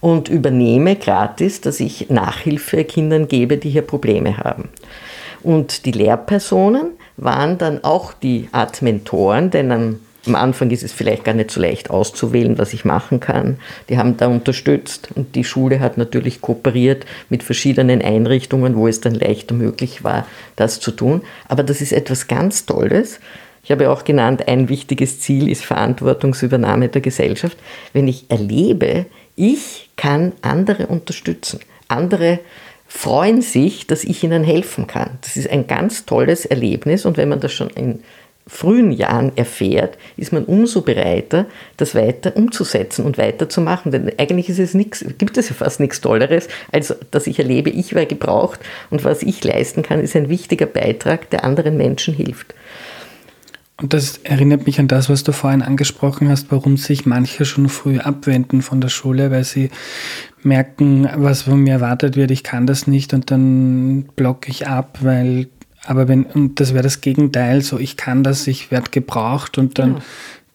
[0.00, 4.68] und übernehme gratis, dass ich Nachhilfe Kindern gebe, die hier Probleme haben.
[5.42, 10.92] Und die Lehrpersonen waren dann auch die Art Mentoren, denn am am Anfang ist es
[10.92, 13.58] vielleicht gar nicht so leicht auszuwählen, was ich machen kann.
[13.88, 19.00] Die haben da unterstützt und die Schule hat natürlich kooperiert mit verschiedenen Einrichtungen, wo es
[19.00, 21.22] dann leichter möglich war, das zu tun.
[21.48, 23.20] Aber das ist etwas ganz Tolles.
[23.62, 27.58] Ich habe auch genannt, ein wichtiges Ziel ist Verantwortungsübernahme der Gesellschaft.
[27.92, 32.38] Wenn ich erlebe, ich kann andere unterstützen, andere
[32.88, 35.18] freuen sich, dass ich ihnen helfen kann.
[35.22, 38.04] Das ist ein ganz tolles Erlebnis und wenn man das schon in
[38.48, 43.90] frühen Jahren erfährt, ist man umso bereiter, das weiter umzusetzen und weiterzumachen.
[43.90, 47.70] Denn eigentlich ist es nichts, gibt es ja fast nichts Tolleres, als dass ich erlebe,
[47.70, 52.14] ich werde gebraucht und was ich leisten kann, ist ein wichtiger Beitrag, der anderen Menschen
[52.14, 52.54] hilft.
[53.78, 57.68] Und das erinnert mich an das, was du vorhin angesprochen hast, warum sich manche schon
[57.68, 59.70] früh abwenden von der Schule, weil sie
[60.42, 65.00] merken, was von mir erwartet wird, ich kann das nicht und dann blocke ich ab,
[65.02, 65.48] weil
[65.86, 69.78] aber wenn, und das wäre das Gegenteil, so ich kann das, ich werde gebraucht und
[69.78, 70.04] dann genau.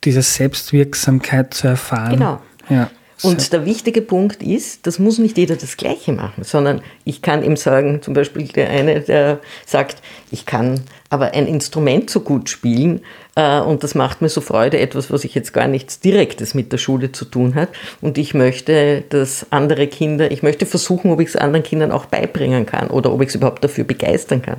[0.03, 2.11] diese Selbstwirksamkeit zu erfahren.
[2.11, 2.41] Genau.
[2.69, 2.89] Ja.
[3.23, 7.43] Und der wichtige Punkt ist, das muss nicht jeder das Gleiche machen, sondern ich kann
[7.43, 12.49] ihm sagen, zum Beispiel der eine, der sagt, ich kann aber ein Instrument so gut
[12.49, 13.01] spielen
[13.35, 16.71] äh, und das macht mir so Freude, etwas, was ich jetzt gar nichts Direktes mit
[16.71, 17.69] der Schule zu tun hat.
[18.01, 22.05] Und ich möchte, dass andere Kinder, ich möchte versuchen, ob ich es anderen Kindern auch
[22.05, 24.57] beibringen kann oder ob ich es überhaupt dafür begeistern kann.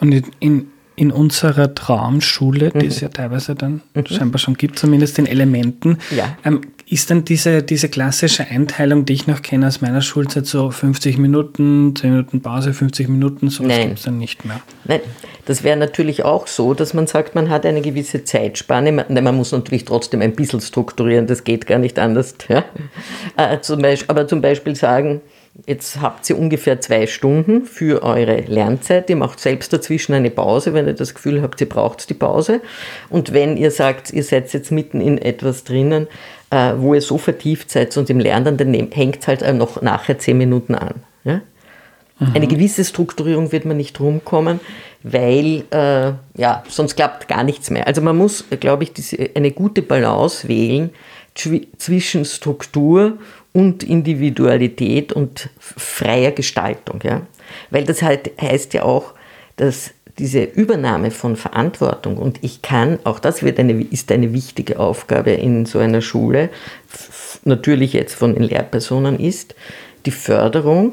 [0.00, 2.90] Und in, in unserer Traumschule, die mhm.
[2.90, 4.06] es ja teilweise dann mhm.
[4.06, 6.36] scheinbar schon gibt, zumindest in Elementen, ja.
[6.44, 10.70] ähm, ist dann diese, diese klassische Einteilung, die ich noch kenne aus meiner Schulzeit, so
[10.70, 14.60] 50 Minuten, 10 Minuten Pause, 50 Minuten, so gibt es dann nicht mehr.
[14.84, 15.00] Nein,
[15.46, 18.92] das wäre natürlich auch so, dass man sagt, man hat eine gewisse Zeitspanne.
[18.92, 22.36] Man, man muss natürlich trotzdem ein bisschen strukturieren, das geht gar nicht anders.
[22.48, 22.64] Ja?
[23.36, 25.20] Äh, zum Beispiel, aber zum Beispiel sagen,
[25.64, 29.08] Jetzt habt ihr ungefähr zwei Stunden für eure Lernzeit.
[29.08, 32.60] Ihr macht selbst dazwischen eine Pause, wenn ihr das Gefühl habt, ihr braucht die Pause.
[33.08, 36.08] Und wenn ihr sagt, ihr seid jetzt mitten in etwas drinnen,
[36.50, 40.18] äh, wo ihr so vertieft seid und im Lernen, dann hängt es halt noch nachher
[40.18, 40.96] zehn Minuten an.
[41.24, 41.40] Ja?
[42.18, 42.32] Mhm.
[42.34, 44.60] Eine gewisse Strukturierung wird man nicht rumkommen,
[45.02, 47.86] weil äh, ja, sonst klappt gar nichts mehr.
[47.86, 50.90] Also man muss, glaube ich, diese, eine gute Balance wählen
[51.34, 53.18] zwischen Struktur
[53.56, 57.00] und Individualität und freier Gestaltung.
[57.02, 57.22] Ja?
[57.70, 59.14] Weil das halt heißt ja auch,
[59.56, 64.78] dass diese Übernahme von Verantwortung und ich kann, auch das wird eine, ist eine wichtige
[64.78, 66.50] Aufgabe in so einer Schule,
[67.44, 69.54] natürlich jetzt von den Lehrpersonen ist,
[70.04, 70.92] die Förderung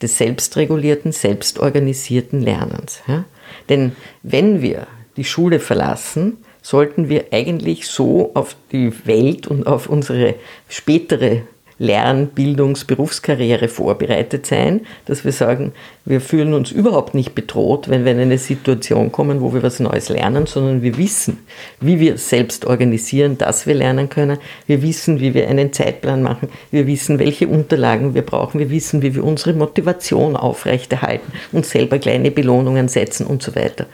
[0.00, 3.00] des selbstregulierten, selbstorganisierten Lernens.
[3.08, 3.24] Ja?
[3.68, 9.88] Denn wenn wir die Schule verlassen, sollten wir eigentlich so auf die Welt und auf
[9.88, 10.36] unsere
[10.68, 11.42] spätere
[11.78, 15.72] Lern-, Bildungs-, Berufskarriere vorbereitet sein, dass wir sagen,
[16.04, 19.80] wir fühlen uns überhaupt nicht bedroht, wenn wir in eine Situation kommen, wo wir was
[19.80, 21.38] Neues lernen, sondern wir wissen,
[21.80, 24.38] wie wir selbst organisieren, dass wir lernen können.
[24.66, 26.48] Wir wissen, wie wir einen Zeitplan machen.
[26.70, 28.58] Wir wissen, welche Unterlagen wir brauchen.
[28.58, 33.86] Wir wissen, wie wir unsere Motivation aufrechterhalten und selber kleine Belohnungen setzen und so weiter.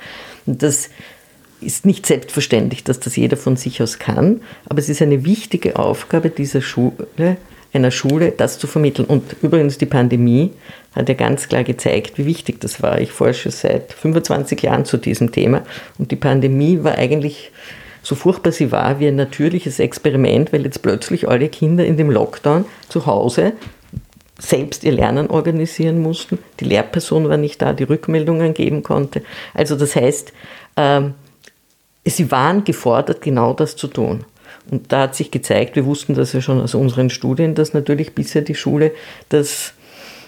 [0.46, 0.90] Und das
[1.62, 5.76] ist nicht selbstverständlich, dass das jeder von sich aus kann, aber es ist eine wichtige
[5.76, 7.36] Aufgabe dieser Schule,
[7.72, 9.06] einer Schule, das zu vermitteln.
[9.06, 10.52] Und übrigens die Pandemie
[10.94, 13.00] hat ja ganz klar gezeigt, wie wichtig das war.
[13.00, 15.62] Ich forsche seit 25 Jahren zu diesem Thema
[15.98, 17.50] und die Pandemie war eigentlich
[18.02, 22.10] so furchtbar sie war, wie ein natürliches Experiment, weil jetzt plötzlich alle Kinder in dem
[22.10, 23.52] Lockdown zu Hause
[24.38, 26.38] selbst ihr Lernen organisieren mussten.
[26.58, 29.22] Die Lehrperson war nicht da, die Rückmeldungen geben konnte.
[29.54, 30.32] Also das heißt,
[30.76, 31.14] ähm,
[32.04, 34.24] sie waren gefordert, genau das zu tun.
[34.70, 38.14] Und da hat sich gezeigt, wir wussten das ja schon aus unseren Studien, dass natürlich
[38.14, 38.92] bisher die Schule
[39.28, 39.74] das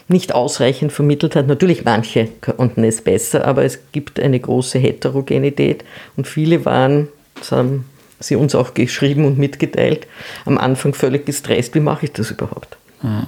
[0.07, 1.47] nicht ausreichend vermittelt hat.
[1.47, 5.83] Natürlich manche konnten es besser, aber es gibt eine große Heterogenität
[6.15, 7.85] und viele waren, das haben
[8.19, 10.07] sie uns auch geschrieben und mitgeteilt,
[10.45, 12.77] am Anfang völlig gestresst, wie mache ich das überhaupt?
[13.01, 13.27] Mhm.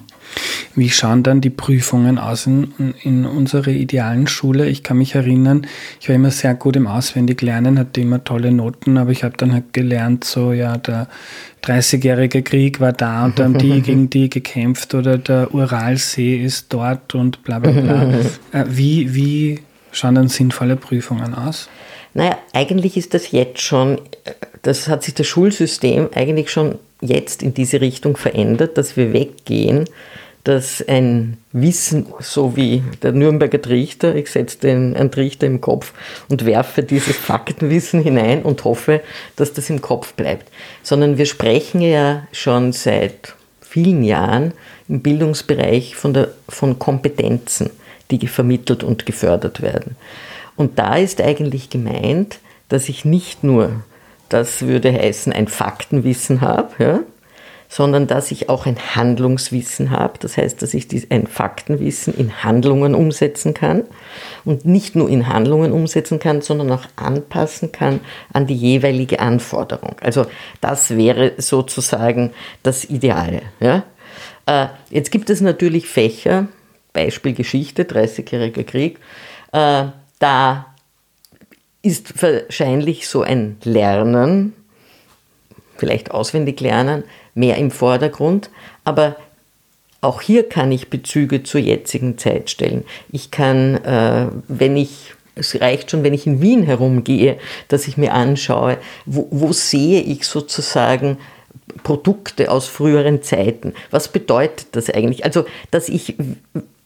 [0.75, 4.67] Wie schauen dann die Prüfungen aus in, in unserer idealen Schule?
[4.67, 5.65] Ich kann mich erinnern,
[5.99, 9.53] ich war immer sehr gut im Auswendiglernen, hatte immer tolle Noten, aber ich habe dann
[9.53, 11.07] halt gelernt, so ja, der
[11.63, 17.15] 30-jährige Krieg war da und dann die gegen die gekämpft oder der Uralsee ist dort
[17.15, 18.07] und bla bla bla.
[18.51, 19.59] Äh, wie, wie
[19.91, 21.69] schauen dann sinnvolle Prüfungen aus?
[22.13, 23.99] Naja, eigentlich ist das jetzt schon,
[24.61, 29.85] das hat sich das Schulsystem eigentlich schon jetzt in diese Richtung verändert, dass wir weggehen
[30.47, 35.91] dass ein Wissen, so wie der Nürnberger Trichter, ich setze den einen Trichter im Kopf
[36.29, 39.01] und werfe dieses Faktenwissen hinein und hoffe,
[39.35, 40.49] dass das im Kopf bleibt,
[40.83, 44.53] sondern wir sprechen ja schon seit vielen Jahren
[44.87, 47.69] im Bildungsbereich von, der, von Kompetenzen,
[48.09, 49.97] die vermittelt und gefördert werden.
[50.55, 53.83] Und da ist eigentlich gemeint, dass ich nicht nur,
[54.29, 56.99] das würde heißen, ein Faktenwissen habe, ja,
[57.69, 60.13] sondern dass ich auch ein Handlungswissen habe.
[60.19, 63.83] Das heißt, dass ich ein Faktenwissen in Handlungen umsetzen kann
[64.45, 67.99] und nicht nur in Handlungen umsetzen kann, sondern auch anpassen kann
[68.31, 69.95] an die jeweilige Anforderung.
[70.01, 70.25] Also
[70.61, 72.31] das wäre sozusagen
[72.63, 73.41] das Ideale.
[73.59, 73.83] Ja?
[74.45, 76.47] Äh, jetzt gibt es natürlich Fächer,
[76.93, 78.99] Beispiel Geschichte, 30-jähriger Krieg,
[79.51, 79.85] äh,
[80.19, 80.65] da
[81.81, 84.53] ist wahrscheinlich so ein Lernen,
[85.77, 87.03] vielleicht auswendig lernen,
[87.37, 88.49] mehr im Vordergrund,
[88.83, 89.15] aber
[90.01, 92.83] auch hier kann ich Bezüge zur jetzigen Zeit stellen.
[93.11, 97.97] Ich kann, äh, wenn ich, es reicht schon, wenn ich in Wien herumgehe, dass ich
[97.97, 101.17] mir anschaue, wo, wo sehe ich sozusagen
[101.83, 103.73] Produkte aus früheren Zeiten.
[103.91, 105.25] Was bedeutet das eigentlich?
[105.25, 106.15] Also, dass ich,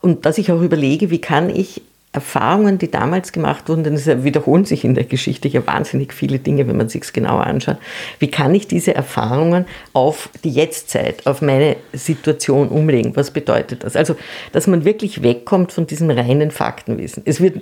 [0.02, 1.82] und dass ich auch überlege, wie kann ich
[2.13, 6.39] Erfahrungen, die damals gemacht wurden, denn es wiederholen sich in der Geschichte ja wahnsinnig viele
[6.39, 7.78] Dinge, wenn man sich es genauer anschaut.
[8.20, 13.16] Wie kann ich diese Erfahrungen auf die Jetztzeit, auf meine Situation umlegen?
[13.16, 13.95] Was bedeutet das?
[13.95, 14.18] Also,
[14.51, 17.24] dass man wirklich wegkommt von diesem reinen Faktenwissen.
[17.26, 17.62] Es wird,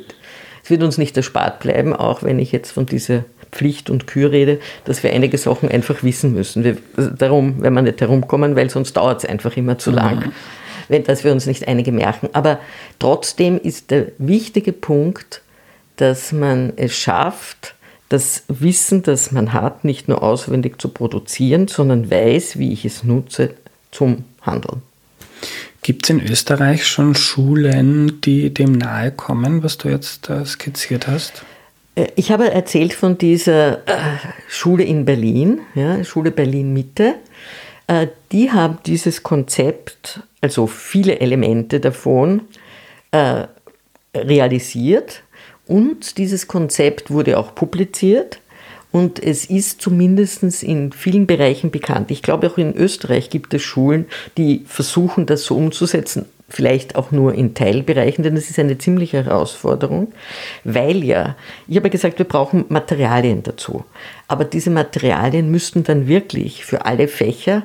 [0.63, 4.31] es wird uns nicht erspart bleiben, auch wenn ich jetzt von dieser Pflicht und Kür
[4.31, 6.63] rede, dass wir einige Sachen einfach wissen müssen.
[6.63, 10.25] Wir, darum, wenn wir nicht herumkommen, weil sonst dauert es einfach immer zu lang.
[10.25, 10.33] Mhm
[10.89, 12.29] dass wir uns nicht einige merken.
[12.33, 12.59] Aber
[12.97, 15.41] trotzdem ist der wichtige Punkt,
[15.97, 17.75] dass man es schafft,
[18.09, 23.03] das Wissen, das man hat, nicht nur auswendig zu produzieren, sondern weiß, wie ich es
[23.03, 23.53] nutze
[23.91, 24.81] zum Handeln.
[25.81, 31.07] Gibt es in Österreich schon Schulen, die dem nahe kommen, was du jetzt äh, skizziert
[31.07, 31.43] hast?
[31.95, 34.17] Äh, ich habe erzählt von dieser äh,
[34.49, 37.15] Schule in Berlin, ja, Schule Berlin Mitte.
[37.89, 42.41] Äh, die haben dieses Konzept, also viele Elemente davon,
[43.11, 43.47] äh,
[44.15, 45.23] realisiert.
[45.65, 48.41] Und dieses Konzept wurde auch publiziert.
[48.91, 52.11] Und es ist zumindest in vielen Bereichen bekannt.
[52.11, 54.05] Ich glaube, auch in Österreich gibt es Schulen,
[54.37, 59.25] die versuchen, das so umzusetzen, vielleicht auch nur in Teilbereichen, denn es ist eine ziemliche
[59.25, 60.11] Herausforderung,
[60.63, 61.35] weil ja,
[61.67, 63.85] ich habe gesagt, wir brauchen Materialien dazu.
[64.27, 67.63] Aber diese Materialien müssten dann wirklich für alle Fächer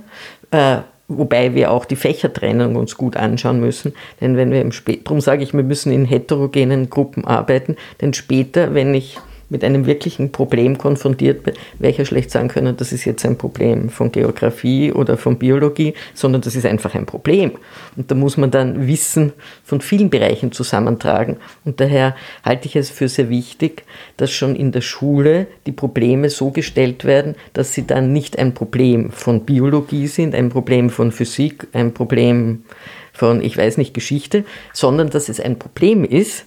[0.50, 5.06] äh, Wobei wir auch die Fächertrennung uns gut anschauen müssen, denn wenn wir im Spät,
[5.06, 9.18] darum sage ich, wir müssen in heterogenen Gruppen arbeiten, denn später, wenn ich
[9.48, 13.88] mit einem wirklichen Problem konfrontiert bin, ja schlecht sagen können, das ist jetzt ein Problem
[13.88, 17.52] von Geografie oder von Biologie, sondern das ist einfach ein Problem.
[17.96, 19.32] Und da muss man dann Wissen
[19.62, 21.36] von vielen Bereichen zusammentragen.
[21.64, 23.84] Und daher halte ich es für sehr wichtig,
[24.16, 28.54] dass schon in der Schule die Probleme so gestellt werden, dass sie dann nicht ein
[28.54, 32.64] Problem von Biologie sind, ein Problem von Physik, ein Problem
[33.12, 36.46] von, ich weiß nicht, Geschichte, sondern dass es ein Problem ist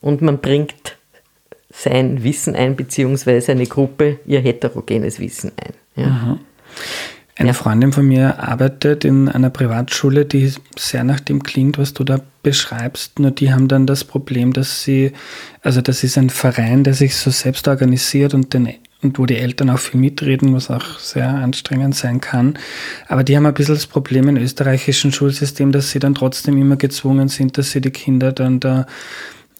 [0.00, 0.98] und man bringt
[1.72, 5.72] sein Wissen ein, beziehungsweise eine Gruppe ihr heterogenes Wissen ein.
[5.96, 6.38] Ja.
[7.34, 7.54] Eine ja.
[7.54, 12.20] Freundin von mir arbeitet in einer Privatschule, die sehr nach dem klingt, was du da
[12.42, 13.18] beschreibst.
[13.18, 15.12] Nur die haben dann das Problem, dass sie,
[15.62, 19.38] also das ist ein Verein, der sich so selbst organisiert und, den, und wo die
[19.38, 22.58] Eltern auch viel mitreden, was auch sehr anstrengend sein kann.
[23.08, 26.76] Aber die haben ein bisschen das Problem im österreichischen Schulsystem, dass sie dann trotzdem immer
[26.76, 28.86] gezwungen sind, dass sie die Kinder dann da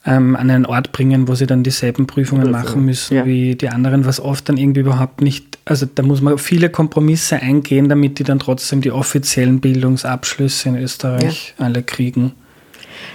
[0.04, 2.62] ähm, an einen Ort bringen, wo sie dann dieselben Prüfungen Prüfung.
[2.62, 3.24] machen müssen ja.
[3.24, 7.36] wie die anderen, was oft dann irgendwie überhaupt nicht, also da muss man viele Kompromisse
[7.36, 11.66] eingehen, damit die dann trotzdem die offiziellen Bildungsabschlüsse in Österreich ja.
[11.66, 12.32] alle kriegen.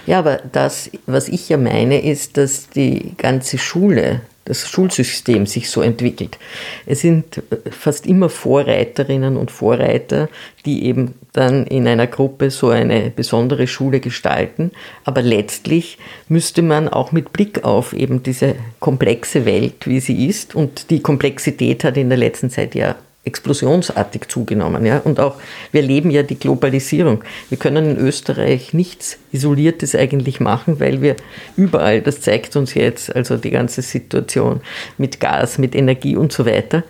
[0.06, 5.70] Ja, aber das, was ich ja meine, ist, dass die ganze Schule das Schulsystem sich
[5.70, 6.38] so entwickelt.
[6.86, 10.28] Es sind fast immer Vorreiterinnen und Vorreiter,
[10.64, 14.72] die eben dann in einer Gruppe so eine besondere Schule gestalten.
[15.04, 20.54] Aber letztlich müsste man auch mit Blick auf eben diese komplexe Welt, wie sie ist,
[20.54, 24.86] und die Komplexität hat in der letzten Zeit ja explosionsartig zugenommen.
[24.86, 24.98] Ja?
[24.98, 25.36] Und auch
[25.72, 27.22] wir leben ja die Globalisierung.
[27.48, 31.16] Wir können in Österreich nichts Isoliertes eigentlich machen, weil wir
[31.56, 34.60] überall, das zeigt uns jetzt, also die ganze Situation
[34.96, 36.84] mit Gas, mit Energie und so weiter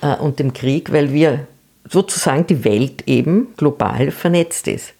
[0.00, 1.46] äh, und dem Krieg, weil wir
[1.88, 4.94] sozusagen die Welt eben global vernetzt ist.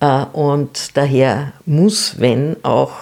[0.00, 2.92] Äh, und daher muss, wenn auch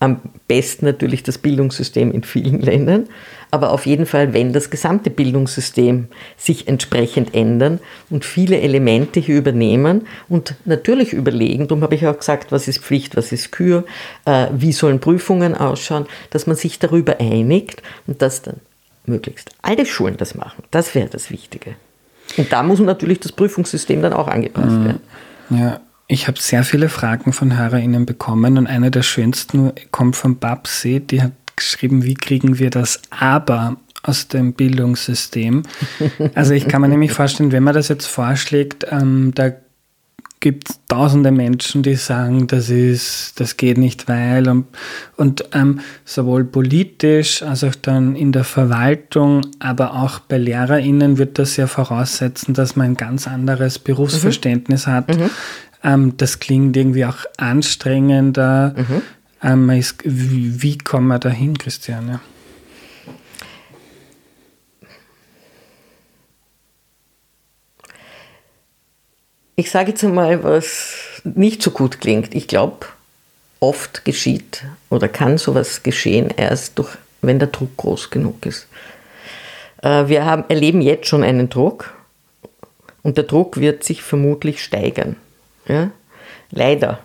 [0.00, 3.08] am besten natürlich das Bildungssystem in vielen Ländern,
[3.50, 7.80] aber auf jeden Fall, wenn das gesamte Bildungssystem sich entsprechend ändern
[8.10, 12.80] und viele Elemente hier übernehmen und natürlich überlegen, darum habe ich auch gesagt, was ist
[12.80, 13.84] Pflicht, was ist Kür,
[14.24, 18.56] äh, wie sollen Prüfungen ausschauen, dass man sich darüber einigt und dass dann
[19.06, 20.64] möglichst alle Schulen das machen.
[20.70, 21.74] Das wäre das Wichtige.
[22.36, 24.84] Und da muss natürlich das Prüfungssystem dann auch angepasst mhm.
[24.84, 25.00] werden.
[25.50, 30.38] Ja, ich habe sehr viele Fragen von HörerInnen bekommen und eine der schönsten kommt von
[30.38, 35.64] Babsi, die hat geschrieben, wie kriegen wir das Aber aus dem Bildungssystem.
[36.34, 39.52] Also ich kann mir nämlich vorstellen, wenn man das jetzt vorschlägt, ähm, da
[40.40, 44.66] gibt es tausende Menschen, die sagen, das ist, das geht nicht, weil und,
[45.16, 51.38] und ähm, sowohl politisch als auch dann in der Verwaltung, aber auch bei LehrerInnen wird
[51.38, 54.90] das ja voraussetzen, dass man ein ganz anderes Berufsverständnis mhm.
[54.90, 55.16] hat.
[55.16, 55.30] Mhm.
[55.82, 58.74] Ähm, das klingt irgendwie auch anstrengender.
[58.76, 59.02] Mhm.
[59.42, 62.20] Ähm, ist, wie, wie kommen wir da hin, Christiane?
[69.54, 72.34] Ich sage jetzt einmal, was nicht so gut klingt.
[72.34, 72.86] Ich glaube,
[73.60, 78.66] oft geschieht oder kann sowas geschehen erst durch, wenn der Druck groß genug ist.
[79.82, 81.94] Äh, wir haben, erleben jetzt schon einen Druck
[83.02, 85.16] und der Druck wird sich vermutlich steigern.
[85.66, 85.90] Ja?
[86.50, 87.00] Leider,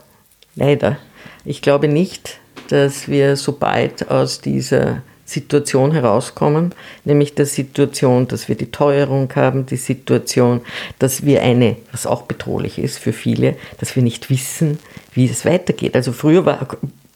[0.55, 0.97] leider.
[1.45, 2.39] Ich glaube nicht,
[2.69, 6.73] dass wir so bald aus dieser Situation herauskommen,
[7.05, 10.61] nämlich der Situation, dass wir die Teuerung haben, die Situation,
[10.99, 14.79] dass wir eine, was auch bedrohlich ist für viele, dass wir nicht wissen,
[15.13, 15.95] wie es weitergeht.
[15.95, 16.67] Also früher war,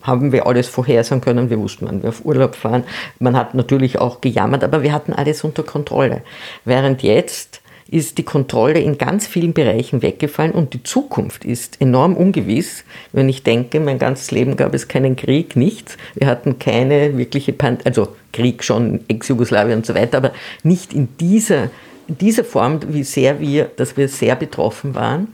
[0.01, 2.83] haben wir alles vorhersagen können, wir wussten, wann wir auf Urlaub fahren.
[3.19, 6.21] Man hat natürlich auch gejammert, aber wir hatten alles unter Kontrolle.
[6.65, 12.15] Während jetzt ist die Kontrolle in ganz vielen Bereichen weggefallen und die Zukunft ist enorm
[12.15, 12.83] ungewiss.
[13.13, 15.97] Wenn ich denke, mein ganzes Leben gab es keinen Krieg, nichts.
[16.15, 20.33] Wir hatten keine wirkliche, Pan also Krieg schon, Ex-Jugoslawien und so weiter, aber
[20.63, 21.69] nicht in dieser,
[22.07, 25.33] in dieser Form, wie sehr wir, dass wir sehr betroffen waren.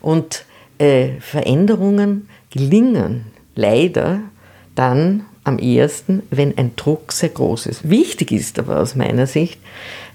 [0.00, 0.44] Und
[0.78, 4.20] äh, Veränderungen gelingen leider
[4.74, 7.88] dann am ehesten, wenn ein Druck sehr groß ist.
[7.88, 9.60] Wichtig ist aber aus meiner Sicht,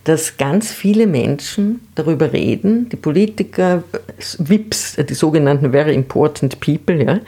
[0.04, 3.84] dass ganz viele Menschen darüber reden, die Politiker,
[4.40, 7.20] VIPs, die sogenannten Very Important People, ja,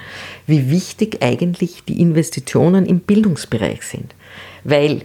[0.47, 4.15] wie wichtig eigentlich die Investitionen im Bildungsbereich sind.
[4.63, 5.01] Weil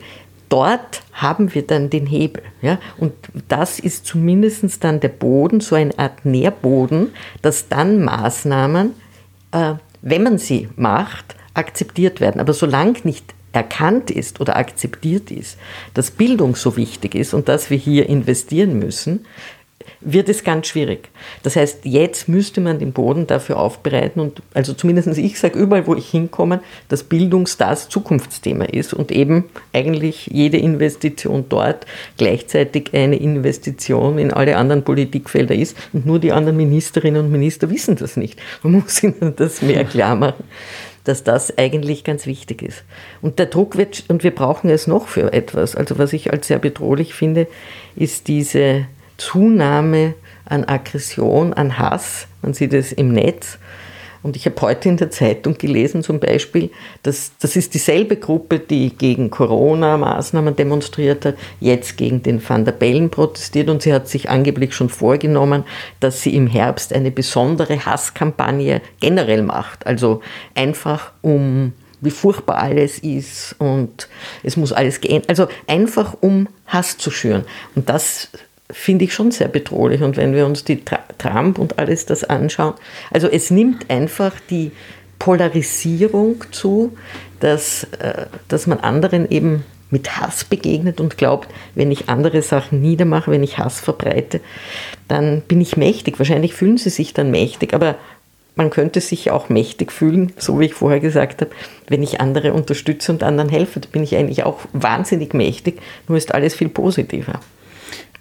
[0.48, 2.42] dort haben wir dann den Hebel.
[2.62, 2.78] Ja?
[2.96, 3.12] Und
[3.48, 7.10] das ist zumindest dann der Boden, so eine Art Nährboden,
[7.42, 8.94] dass dann Maßnahmen,
[9.52, 12.40] äh, wenn man sie macht, akzeptiert werden.
[12.40, 15.58] Aber solange nicht erkannt ist oder akzeptiert ist,
[15.94, 19.24] dass Bildung so wichtig ist und dass wir hier investieren müssen,
[20.00, 21.08] wird es ganz schwierig.
[21.42, 25.86] Das heißt, jetzt müsste man den Boden dafür aufbereiten und also zumindest ich sage überall,
[25.86, 31.86] wo ich hinkomme, dass Bildung das Zukunftsthema ist und eben eigentlich jede Investition dort
[32.16, 37.70] gleichzeitig eine Investition in alle anderen Politikfelder ist und nur die anderen Ministerinnen und Minister
[37.70, 38.38] wissen das nicht.
[38.62, 40.44] Man muss ihnen das mehr klar machen
[41.08, 42.84] dass das eigentlich ganz wichtig ist.
[43.22, 45.74] Und der Druck wird, und wir brauchen es noch für etwas.
[45.74, 47.46] Also was ich als sehr bedrohlich finde,
[47.96, 48.86] ist diese
[49.16, 52.26] Zunahme an Aggression, an Hass.
[52.42, 53.58] Man sieht es im Netz.
[54.22, 56.70] Und ich habe heute in der Zeitung gelesen zum Beispiel,
[57.02, 62.72] dass das ist dieselbe Gruppe, die gegen Corona-Maßnahmen demonstriert hat, jetzt gegen den Van der
[62.72, 65.64] Bellen protestiert und sie hat sich angeblich schon vorgenommen,
[66.00, 69.86] dass sie im Herbst eine besondere Hasskampagne generell macht.
[69.86, 70.20] Also
[70.54, 74.08] einfach um wie furchtbar alles ist und
[74.42, 75.22] es muss alles gehen.
[75.26, 77.44] Also einfach um Hass zu schüren.
[77.74, 78.28] Und das
[78.70, 80.02] finde ich schon sehr bedrohlich.
[80.02, 80.82] Und wenn wir uns die
[81.18, 82.74] Trump und alles das anschauen,
[83.10, 84.72] also es nimmt einfach die
[85.18, 86.96] Polarisierung zu,
[87.40, 92.82] dass, äh, dass man anderen eben mit Hass begegnet und glaubt, wenn ich andere Sachen
[92.82, 94.40] niedermache, wenn ich Hass verbreite,
[95.08, 96.18] dann bin ich mächtig.
[96.18, 97.96] Wahrscheinlich fühlen sie sich dann mächtig, aber
[98.54, 101.52] man könnte sich auch mächtig fühlen, so wie ich vorher gesagt habe,
[101.86, 106.18] wenn ich andere unterstütze und anderen helfe, dann bin ich eigentlich auch wahnsinnig mächtig, nur
[106.18, 107.40] ist alles viel positiver.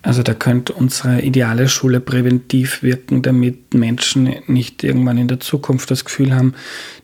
[0.08, 5.92] Also da könnte unsere ideale Schule präventiv wirken, damit Menschen nicht irgendwann in der Zukunft
[5.92, 6.54] das Gefühl haben,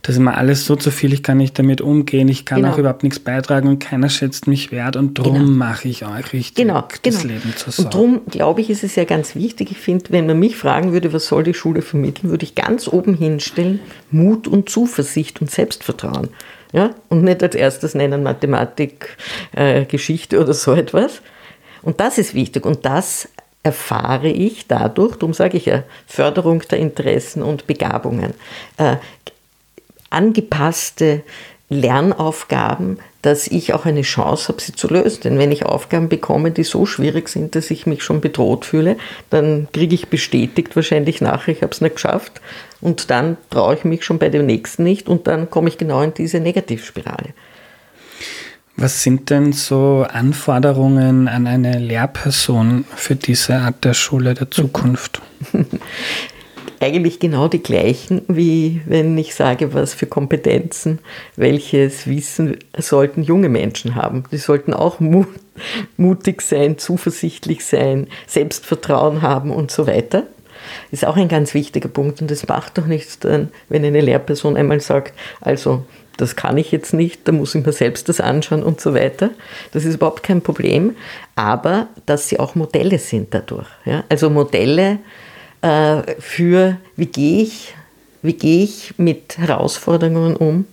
[0.04, 2.72] dass immer alles so zu viel, ich kann nicht damit umgehen, ich kann genau.
[2.74, 5.50] auch überhaupt nichts beitragen und keiner schätzt mich wert und darum genau.
[5.50, 7.34] mache ich euch richtig genau, das genau.
[7.34, 7.84] Leben zur Sau.
[7.84, 9.72] Und darum glaube ich, ist es ja ganz wichtig.
[9.72, 12.88] Ich finde, wenn man mich fragen würde, was soll die Schule vermitteln, würde ich ganz
[12.88, 13.82] oben hinstellen,
[14.12, 16.30] Mut und Zuversicht und Selbstvertrauen.
[16.72, 16.92] Ja?
[17.10, 19.18] Und nicht als erstes nennen Mathematik,
[19.52, 21.22] äh, Geschichte oder so etwas,
[21.84, 23.30] und das ist wichtig und das
[23.64, 28.34] erfahre ich dadurch, darum sage ich ja, Förderung der Interessen und Begabungen,
[28.78, 28.98] äh,
[30.10, 31.24] angepasste
[31.70, 35.22] Lernaufgaben, dass ich auch eine Chance habe, sie zu lösen.
[35.24, 38.98] Denn wenn ich Aufgaben bekomme, die so schwierig sind, dass ich mich schon bedroht fühle,
[39.30, 42.42] dann kriege ich bestätigt wahrscheinlich nachher, ich habe es nicht geschafft.
[42.82, 46.02] Und dann traue ich mich schon bei dem nächsten nicht und dann komme ich genau
[46.02, 47.30] in diese Negativspirale.
[48.76, 55.22] Was sind denn so Anforderungen an eine Lehrperson für diese Art der Schule der Zukunft?
[56.80, 61.00] Eigentlich genau die gleichen, wie wenn ich sage, was für Kompetenzen,
[61.38, 64.24] welches Wissen sollten junge Menschen haben.
[64.32, 70.24] Die sollten auch mutig sein, zuversichtlich sein, Selbstvertrauen haben und so weiter.
[70.92, 74.58] Das ist auch ein ganz wichtiger Punkt und es macht doch nichts wenn eine Lehrperson
[74.58, 75.86] einmal sagt, also
[76.18, 79.32] das kann ich jetzt nicht, da muss ich mir selbst das anschauen und so weiter.
[79.72, 80.96] Das ist überhaupt kein Problem,
[81.36, 83.68] aber dass sie auch Modelle sind dadurch.
[83.86, 84.04] Ja?
[84.10, 85.00] Also Modelle
[85.62, 87.74] äh, für, wie gehe ich,
[88.22, 90.66] wie gehe ich mit Herausforderungen um,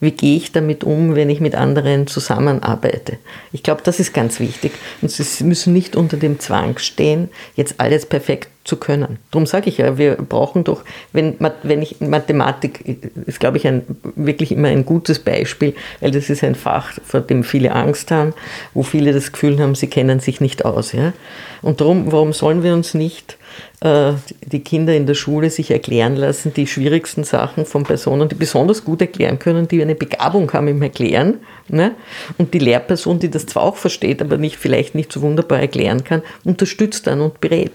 [0.00, 3.18] wie gehe ich damit um, wenn ich mit anderen zusammenarbeite.
[3.52, 4.72] Ich glaube, das ist ganz wichtig.
[5.02, 9.18] Und sie müssen nicht unter dem Zwang stehen, jetzt alles perfekt zu können.
[9.30, 12.84] Darum sage ich ja, wir brauchen doch, wenn, wenn ich Mathematik
[13.26, 13.82] ist, glaube ich, ein,
[14.14, 18.34] wirklich immer ein gutes Beispiel, weil das ist ein Fach, vor dem viele Angst haben,
[18.74, 20.92] wo viele das Gefühl haben, sie kennen sich nicht aus.
[20.92, 21.14] Ja?
[21.62, 23.37] Und darum, warum sollen wir uns nicht
[23.80, 28.84] die Kinder in der Schule sich erklären lassen, die schwierigsten Sachen von Personen, die besonders
[28.84, 31.38] gut erklären können, die eine Begabung haben im Erklären.
[31.68, 31.92] Ne?
[32.38, 36.02] Und die Lehrperson, die das zwar auch versteht, aber nicht, vielleicht nicht so wunderbar erklären
[36.02, 37.72] kann, unterstützt dann und berät.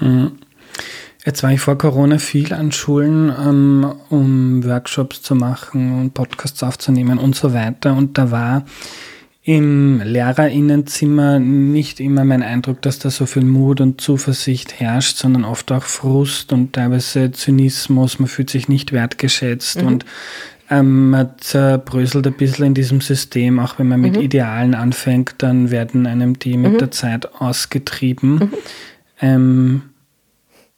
[0.00, 0.32] Mhm.
[1.24, 6.62] Jetzt war ich vor Corona viel an Schulen, ähm, um Workshops zu machen und Podcasts
[6.62, 7.96] aufzunehmen und so weiter.
[7.96, 8.64] Und da war
[9.46, 15.44] im Lehrerinnenzimmer nicht immer mein Eindruck, dass da so viel Mut und Zuversicht herrscht, sondern
[15.44, 18.18] oft auch Frust und teilweise Zynismus.
[18.18, 19.86] Man fühlt sich nicht wertgeschätzt mhm.
[19.86, 20.04] und
[20.68, 23.60] ähm, man zerbröselt ein bisschen in diesem System.
[23.60, 24.22] Auch wenn man mit mhm.
[24.22, 26.78] Idealen anfängt, dann werden einem die mit mhm.
[26.78, 28.34] der Zeit ausgetrieben.
[28.34, 28.50] Mhm.
[29.20, 29.82] Ähm,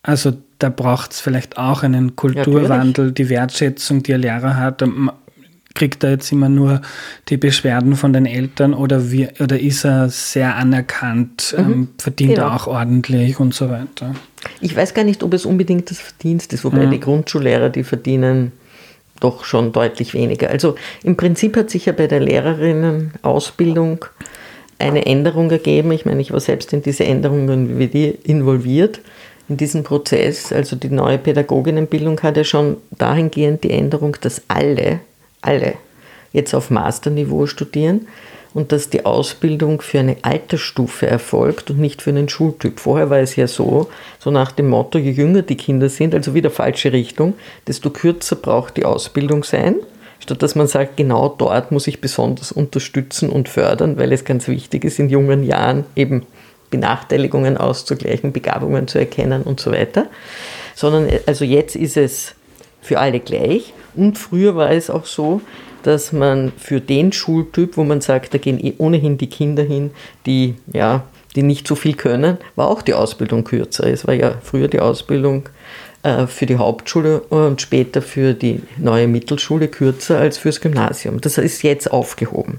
[0.02, 4.82] also da braucht es vielleicht auch einen Kulturwandel, ja, die Wertschätzung, die ein Lehrer hat
[5.74, 6.82] kriegt er jetzt immer nur
[7.28, 11.64] die Beschwerden von den Eltern oder, wie, oder ist er sehr anerkannt, mhm.
[11.64, 12.48] ähm, verdient genau.
[12.48, 14.14] er auch ordentlich und so weiter?
[14.60, 16.90] Ich weiß gar nicht, ob es unbedingt das Verdienst ist, wobei ja.
[16.90, 18.52] die Grundschullehrer, die verdienen
[19.20, 20.50] doch schon deutlich weniger.
[20.50, 24.04] Also im Prinzip hat sich ja bei der Lehrerinnenausbildung
[24.78, 25.90] eine Änderung ergeben.
[25.92, 29.00] Ich meine, ich war selbst in diese Änderungen involviert
[29.48, 30.52] in diesem Prozess.
[30.52, 35.00] Also die neue Pädagoginnenbildung hat ja schon dahingehend die Änderung, dass alle
[35.40, 35.74] alle
[36.32, 38.06] jetzt auf Masterniveau studieren
[38.54, 42.80] und dass die Ausbildung für eine Altersstufe erfolgt und nicht für einen Schultyp.
[42.80, 46.34] Vorher war es ja so, so nach dem Motto, je jünger die Kinder sind, also
[46.34, 47.34] wieder falsche Richtung,
[47.66, 49.76] desto kürzer braucht die Ausbildung sein,
[50.20, 54.48] statt dass man sagt, genau dort muss ich besonders unterstützen und fördern, weil es ganz
[54.48, 56.26] wichtig ist, in jungen Jahren eben
[56.70, 60.06] Benachteiligungen auszugleichen, Begabungen zu erkennen und so weiter.
[60.74, 62.34] Sondern also jetzt ist es
[62.82, 63.72] für alle gleich.
[63.98, 65.40] Und früher war es auch so,
[65.82, 69.90] dass man für den Schultyp, wo man sagt, da gehen eh ohnehin die Kinder hin,
[70.24, 71.02] die ja,
[71.34, 73.86] die nicht so viel können, war auch die Ausbildung kürzer.
[73.86, 75.48] Es war ja früher die Ausbildung
[76.02, 81.20] äh, für die Hauptschule und später für die neue Mittelschule kürzer als fürs Gymnasium.
[81.20, 82.58] Das ist jetzt aufgehoben.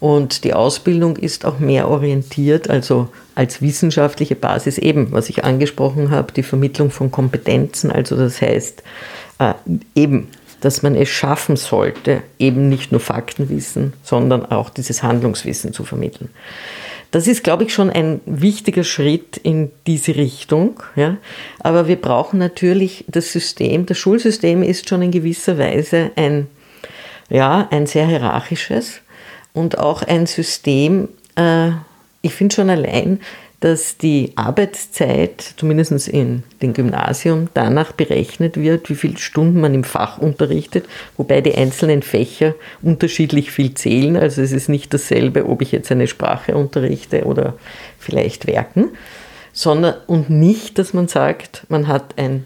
[0.00, 6.10] Und die Ausbildung ist auch mehr orientiert, also als wissenschaftliche Basis eben, was ich angesprochen
[6.10, 7.90] habe, die Vermittlung von Kompetenzen.
[7.90, 8.82] Also das heißt
[9.38, 9.54] äh,
[9.94, 10.28] eben
[10.64, 16.30] dass man es schaffen sollte, eben nicht nur Faktenwissen, sondern auch dieses Handlungswissen zu vermitteln.
[17.10, 20.82] Das ist, glaube ich, schon ein wichtiger Schritt in diese Richtung.
[20.96, 21.18] Ja.
[21.60, 23.86] Aber wir brauchen natürlich das System.
[23.86, 26.48] Das Schulsystem ist schon in gewisser Weise ein,
[27.28, 29.00] ja, ein sehr hierarchisches
[29.52, 31.70] und auch ein System, äh,
[32.22, 33.20] ich finde schon allein,
[33.64, 39.84] dass die Arbeitszeit, zumindest in dem Gymnasium, danach berechnet wird, wie viele Stunden man im
[39.84, 40.84] Fach unterrichtet,
[41.16, 44.18] wobei die einzelnen Fächer unterschiedlich viel zählen.
[44.18, 47.54] Also es ist nicht dasselbe, ob ich jetzt eine Sprache unterrichte oder
[47.98, 48.90] vielleicht Werken,
[49.54, 52.44] sondern und nicht, dass man sagt, man hat ein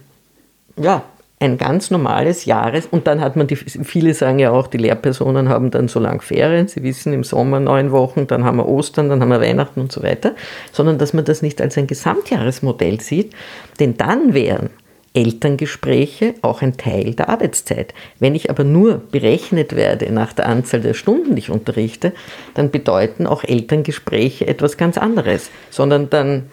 [0.81, 1.03] ja,
[1.41, 5.49] ein ganz normales Jahres- und dann hat man die, viele sagen ja auch, die Lehrpersonen
[5.49, 9.09] haben dann so lang Ferien, sie wissen im Sommer neun Wochen, dann haben wir Ostern,
[9.09, 10.35] dann haben wir Weihnachten und so weiter,
[10.73, 13.35] sondern dass man das nicht als ein Gesamtjahresmodell sieht,
[13.79, 14.71] denn dann wären
[15.15, 17.95] Elterngespräche auch ein Teil der Arbeitszeit.
[18.19, 22.13] Wenn ich aber nur berechnet werde nach der Anzahl der Stunden, die ich unterrichte,
[22.55, 26.51] dann bedeuten auch Elterngespräche etwas ganz anderes, sondern dann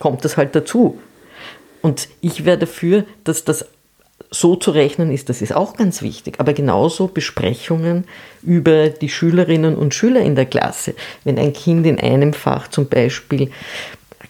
[0.00, 0.98] kommt das halt dazu.
[1.80, 3.66] Und ich wäre dafür, dass das
[4.30, 8.04] so zu rechnen ist, das ist auch ganz wichtig, aber genauso Besprechungen
[8.42, 10.94] über die Schülerinnen und Schüler in der Klasse.
[11.24, 13.50] Wenn ein Kind in einem Fach zum Beispiel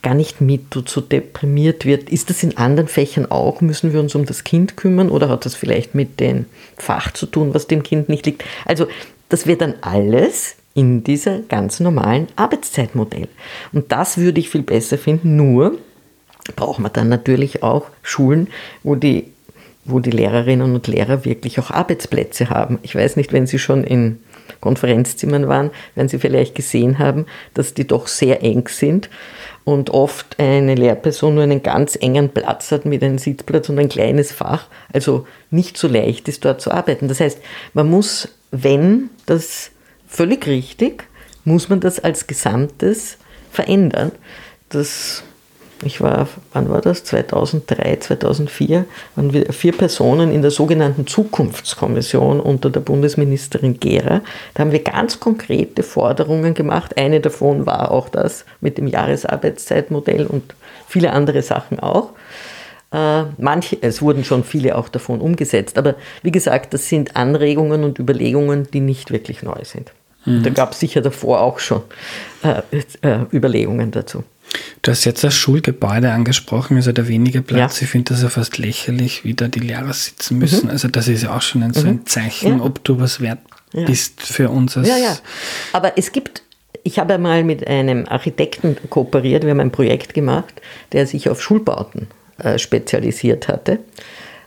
[0.02, 3.60] gar nicht mit tut, so deprimiert wird, ist das in anderen Fächern auch?
[3.60, 6.46] Müssen wir uns um das Kind kümmern oder hat das vielleicht mit dem
[6.76, 8.44] Fach zu tun, was dem Kind nicht liegt?
[8.64, 8.86] Also
[9.28, 13.28] das wird dann alles in dieser ganz normalen Arbeitszeitmodell.
[13.72, 15.76] Und das würde ich viel besser finden, nur
[16.54, 18.48] braucht man dann natürlich auch Schulen,
[18.82, 19.32] wo die
[19.88, 22.78] wo die Lehrerinnen und Lehrer wirklich auch Arbeitsplätze haben.
[22.82, 24.20] Ich weiß nicht, wenn Sie schon in
[24.60, 29.08] Konferenzzimmern waren, werden Sie vielleicht gesehen haben, dass die doch sehr eng sind
[29.64, 33.88] und oft eine Lehrperson nur einen ganz engen Platz hat mit einem Sitzplatz und ein
[33.88, 37.08] kleines Fach, also nicht so leicht ist, dort zu arbeiten.
[37.08, 37.38] Das heißt,
[37.74, 39.70] man muss, wenn das
[40.06, 41.04] völlig richtig,
[41.44, 43.18] muss man das als Gesamtes
[43.50, 44.12] verändern.
[44.68, 45.22] Das
[45.84, 47.04] ich war, wann war das?
[47.04, 54.22] 2003, 2004, waren wir vier Personen in der sogenannten Zukunftskommission unter der Bundesministerin Gera.
[54.54, 56.96] Da haben wir ganz konkrete Forderungen gemacht.
[56.96, 60.54] Eine davon war auch das mit dem Jahresarbeitszeitmodell und
[60.86, 62.10] viele andere Sachen auch.
[62.90, 67.84] Äh, manche, es wurden schon viele auch davon umgesetzt, aber wie gesagt, das sind Anregungen
[67.84, 69.92] und Überlegungen, die nicht wirklich neu sind.
[70.24, 70.42] Mhm.
[70.42, 71.82] Da gab es sicher davor auch schon
[72.42, 72.62] äh,
[73.02, 74.24] äh, Überlegungen dazu.
[74.82, 77.80] Du hast jetzt das Schulgebäude angesprochen, also der wenige Platz.
[77.80, 77.84] Ja.
[77.84, 80.66] Ich finde das ja fast lächerlich, wie da die Lehrer sitzen müssen.
[80.66, 80.70] Mhm.
[80.70, 82.06] Also das ist ja auch schon ein, so ein mhm.
[82.06, 82.64] Zeichen, ja.
[82.64, 83.40] ob du was wert
[83.72, 83.84] ja.
[83.84, 84.74] bist für uns.
[84.76, 85.18] ja, ja.
[85.72, 86.42] Aber es gibt,
[86.84, 91.42] ich habe mal mit einem Architekten kooperiert, wir haben ein Projekt gemacht, der sich auf
[91.42, 93.80] Schulbauten äh, spezialisiert hatte.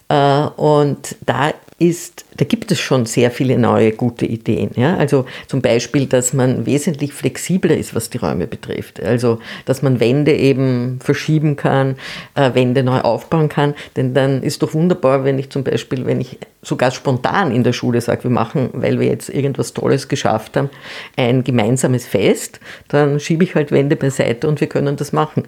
[0.08, 4.72] Äh, und da ist da gibt es schon sehr viele neue gute Ideen.
[4.76, 4.98] Ja?
[4.98, 9.00] Also zum Beispiel, dass man wesentlich flexibler ist, was die Räume betrifft.
[9.00, 11.98] Also, dass man Wände eben verschieben kann,
[12.34, 13.76] äh, Wände neu aufbauen kann.
[13.96, 17.74] Denn dann ist doch wunderbar, wenn ich zum Beispiel, wenn ich sogar spontan in der
[17.74, 20.70] Schule sage, wir machen, weil wir jetzt irgendwas Tolles geschafft haben,
[21.18, 25.44] ein gemeinsames Fest, dann schiebe ich halt Wände beiseite und wir können das machen.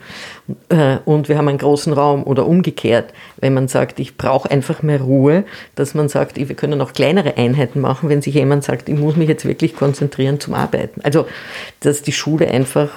[0.69, 4.81] Äh, und wir haben einen großen Raum oder umgekehrt, wenn man sagt, ich brauche einfach
[4.81, 5.43] mehr Ruhe,
[5.75, 9.15] dass man sagt, wir können auch kleinere Einheiten machen, wenn sich jemand sagt, ich muss
[9.15, 11.01] mich jetzt wirklich konzentrieren zum Arbeiten.
[11.01, 11.27] Also,
[11.79, 12.89] dass die Schule einfach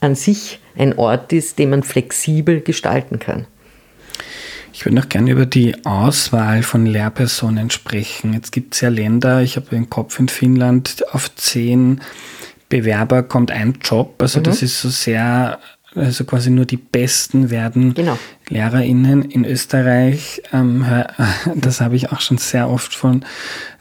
[0.00, 3.46] an sich ein Ort ist, den man flexibel gestalten kann.
[4.72, 8.32] Ich würde noch gerne über die Auswahl von Lehrpersonen sprechen.
[8.32, 12.00] Jetzt gibt es ja Länder, ich habe den Kopf in Finnland, auf zehn
[12.68, 14.14] Bewerber kommt ein Job.
[14.22, 14.44] Also mhm.
[14.44, 15.58] das ist so sehr
[15.94, 18.18] also quasi nur die Besten werden genau.
[18.48, 20.42] LehrerInnen in Österreich.
[20.52, 20.84] Ähm,
[21.56, 23.24] das habe ich auch schon sehr oft von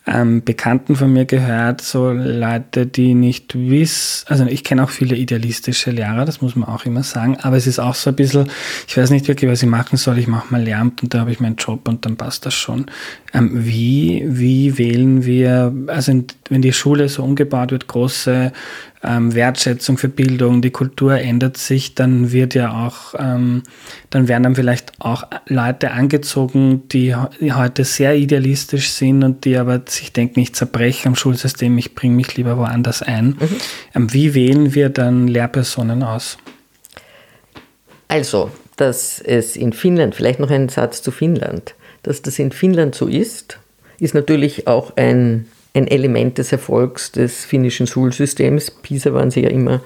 [0.10, 5.16] ähm, Bekannten von mir gehört, so Leute, die nicht wissen, also ich kenne auch viele
[5.16, 8.50] idealistische Lehrer, das muss man auch immer sagen, aber es ist auch so ein bisschen,
[8.88, 11.32] ich weiß nicht wirklich, was ich machen soll, ich mache mal Lehramt und da habe
[11.32, 12.88] ich meinen Job und dann passt das schon.
[13.34, 16.14] Ähm, wie, wie wählen wir, also
[16.50, 18.52] wenn die Schule so umgebaut wird, große
[19.04, 23.64] ähm, Wertschätzung für Bildung, die Kultur ändert sich, dann wird ja auch, ähm,
[24.10, 29.58] dann werden dann vielleicht auch Leute angezogen, die, die, heute sehr idealistisch sind und die
[29.58, 33.38] aber sich denken, ich zerbreche am Schulsystem, ich bringe mich lieber woanders ein.
[33.40, 33.50] Mhm.
[33.96, 36.38] Ähm, wie wählen wir dann Lehrpersonen aus?
[38.10, 42.96] Also, dass es in Finnland, vielleicht noch ein Satz zu Finnland, dass das in Finnland
[42.96, 43.60] so ist,
[44.00, 48.72] ist natürlich auch ein ein Element des Erfolgs des finnischen Schulsystems.
[48.72, 49.82] PISA waren sie ja immer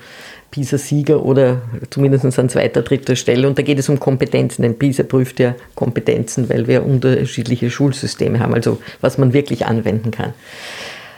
[0.52, 3.48] PISA-Sieger oder zumindest an zweiter, dritter Stelle.
[3.48, 8.40] Und da geht es um Kompetenzen, denn PISA prüft ja Kompetenzen, weil wir unterschiedliche Schulsysteme
[8.40, 10.34] haben, also was man wirklich anwenden kann.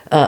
[0.10, 0.28] Äh,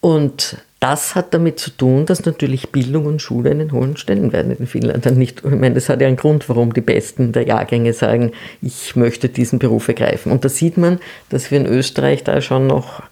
[0.00, 4.66] und das hat damit zu tun, dass natürlich Bildung und Schule einen hohen Stellenwert in
[4.66, 5.20] Finnland haben.
[5.20, 9.28] Ich meine, das hat ja einen Grund, warum die Besten der Jahrgänge sagen, ich möchte
[9.28, 10.30] diesen Beruf ergreifen.
[10.32, 11.00] Und da sieht man,
[11.30, 13.02] dass wir in Österreich da schon noch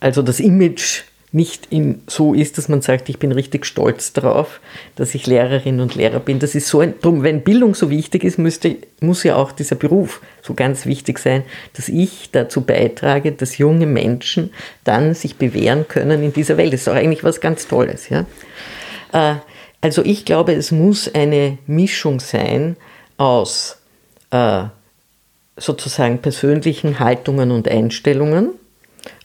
[0.00, 4.60] also das Image nicht in, so ist, dass man sagt, ich bin richtig stolz darauf,
[4.96, 6.40] dass ich Lehrerin und Lehrer bin.
[6.40, 9.76] Das ist so ein, drum, wenn Bildung so wichtig ist, müsste, muss ja auch dieser
[9.76, 11.44] Beruf so ganz wichtig sein,
[11.74, 14.50] dass ich dazu beitrage, dass junge Menschen
[14.82, 16.72] dann sich bewähren können in dieser Welt.
[16.72, 18.26] Das ist auch eigentlich was ganz Tolles, ja.
[19.12, 19.36] Äh,
[19.80, 22.76] also ich glaube, es muss eine Mischung sein
[23.16, 23.78] aus
[24.30, 24.64] äh,
[25.56, 28.50] sozusagen persönlichen Haltungen und Einstellungen,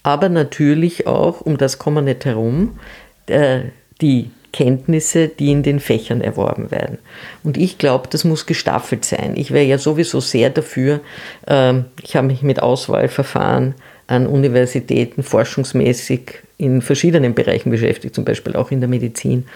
[0.06, 2.78] aber natürlich auch, um das kommen wir nicht herum,
[3.26, 3.62] äh,
[4.01, 6.99] die Kenntnisse, die in den Fächern erworben werden.
[7.43, 9.34] Und ich glaube, das muss gestaffelt sein.
[9.36, 10.99] Ich wäre ja sowieso sehr dafür,
[11.47, 13.74] ähm, ich habe mich mit Auswahlverfahren
[14.06, 19.47] an Universitäten forschungsmäßig in verschiedenen Bereichen beschäftigt, zum Beispiel auch in der Medizin.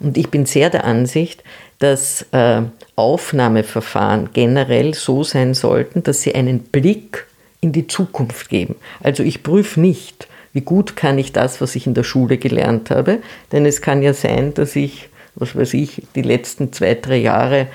[0.00, 1.42] Und ich bin sehr der Ansicht,
[1.78, 2.60] dass äh,
[2.94, 7.24] Aufnahmeverfahren generell so sein sollten, dass sie einen Blick
[7.64, 8.76] in die Zukunft geben.
[9.02, 12.90] Also ich prüfe nicht, wie gut kann ich das, was ich in der Schule gelernt
[12.90, 13.18] habe,
[13.50, 17.66] denn es kann ja sein, dass ich, was weiß ich, die letzten zwei, drei Jahre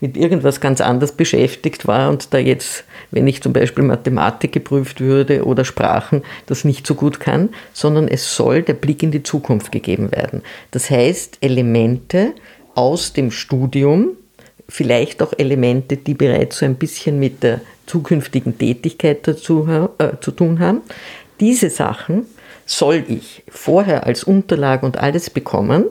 [0.00, 5.00] mit irgendwas ganz anders beschäftigt war und da jetzt, wenn ich zum Beispiel Mathematik geprüft
[5.00, 9.22] würde oder Sprachen, das nicht so gut kann, sondern es soll der Blick in die
[9.22, 10.42] Zukunft gegeben werden.
[10.72, 12.34] Das heißt, Elemente
[12.74, 14.08] aus dem Studium,
[14.68, 19.68] vielleicht auch Elemente, die bereits so ein bisschen mit der zukünftigen Tätigkeit dazu
[19.98, 20.82] äh, zu tun haben.
[21.40, 22.26] Diese Sachen
[22.66, 25.84] soll ich vorher als Unterlage und alles bekommen,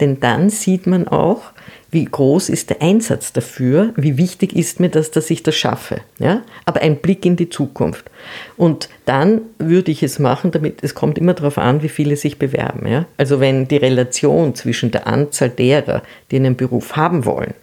[0.00, 1.52] denn dann sieht man auch,
[1.90, 6.00] wie groß ist der Einsatz dafür, wie wichtig ist mir das, dass ich das schaffe.
[6.18, 6.42] Ja?
[6.64, 8.10] Aber ein Blick in die Zukunft.
[8.56, 12.38] Und dann würde ich es machen, damit es kommt immer darauf an, wie viele sich
[12.38, 12.88] bewerben.
[12.88, 13.06] Ja?
[13.16, 17.54] Also wenn die Relation zwischen der Anzahl derer, die einen Beruf haben wollen,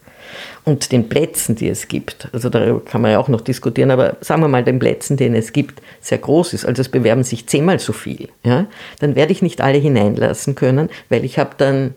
[0.65, 4.17] und den Plätzen, die es gibt, also darüber kann man ja auch noch diskutieren, aber
[4.21, 7.47] sagen wir mal, den Plätzen, den es gibt, sehr groß ist, also es bewerben sich
[7.47, 8.67] zehnmal so viel, ja,
[8.99, 11.95] dann werde ich nicht alle hineinlassen können, weil ich habe dann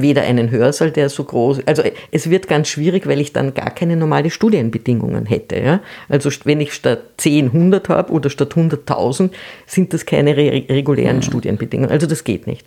[0.00, 3.70] weder einen Hörsaal, der so groß, also es wird ganz schwierig, weil ich dann gar
[3.70, 5.58] keine normale Studienbedingungen hätte.
[5.60, 5.80] Ja?
[6.08, 9.30] Also wenn ich statt 10 100 habe oder statt 100.000,
[9.66, 11.22] sind das keine re regulären mhm.
[11.22, 11.90] Studienbedingungen.
[11.90, 12.66] Also das geht nicht.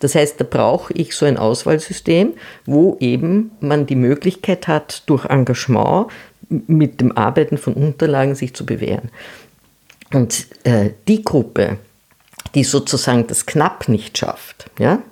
[0.00, 5.24] Das heißt, da brauche ich so ein Auswahlsystem, wo eben man die Möglichkeit hat, durch
[5.24, 6.06] Engagement
[6.48, 9.10] mit dem Arbeiten von Unterlagen sich zu bewähren.
[10.12, 11.78] Und äh, die Gruppe,
[12.54, 15.02] die sozusagen das knapp nicht schafft, ja,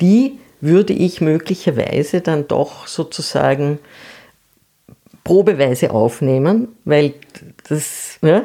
[0.00, 3.78] die würde ich möglicherweise dann doch sozusagen
[5.24, 7.14] probeweise aufnehmen, weil
[7.68, 8.44] das, ja,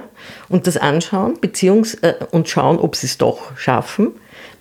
[0.49, 4.11] und das anschauen, beziehungs, äh, und schauen, ob sie es doch schaffen.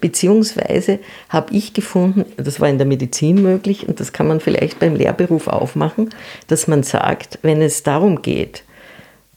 [0.01, 0.99] Beziehungsweise
[1.29, 4.95] habe ich gefunden, das war in der Medizin möglich und das kann man vielleicht beim
[4.95, 6.11] Lehrberuf aufmachen,
[6.47, 8.65] dass man sagt, wenn es darum geht,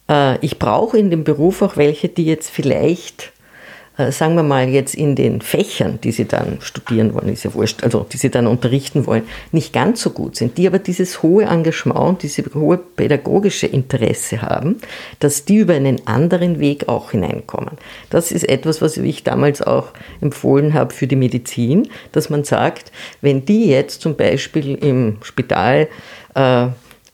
[0.10, 3.32] äh, ich brauche in dem Beruf auch welche, die jetzt vielleicht
[3.98, 7.84] sagen wir mal jetzt in den Fächern, die sie dann studieren wollen, ist ja wurscht,
[7.84, 11.46] also die sie dann unterrichten wollen, nicht ganz so gut sind, die aber dieses hohe
[11.46, 14.78] Engagement und diese hohe pädagogische Interesse haben,
[15.20, 17.78] dass die über einen anderen Weg auch hineinkommen.
[18.10, 19.88] Das ist etwas, was ich damals auch
[20.22, 22.92] empfohlen habe für die Medizin, dass man sagt,
[23.22, 25.88] wenn die jetzt zum Beispiel im Spital
[26.36, 26.68] äh,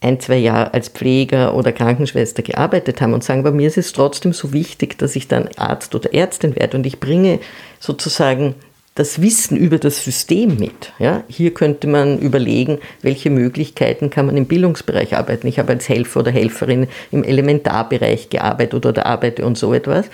[0.03, 3.93] ein, zwei Jahre als Pfleger oder Krankenschwester gearbeitet haben und sagen, bei mir ist es
[3.93, 7.39] trotzdem so wichtig, dass ich dann Arzt oder Ärztin werde und ich bringe
[7.79, 8.55] sozusagen
[8.95, 10.93] das Wissen über das System mit.
[10.99, 11.23] Ja?
[11.27, 15.47] Hier könnte man überlegen, welche Möglichkeiten kann man im Bildungsbereich arbeiten.
[15.47, 20.05] Ich habe als Helfer oder Helferin im Elementarbereich gearbeitet oder arbeite und so etwas,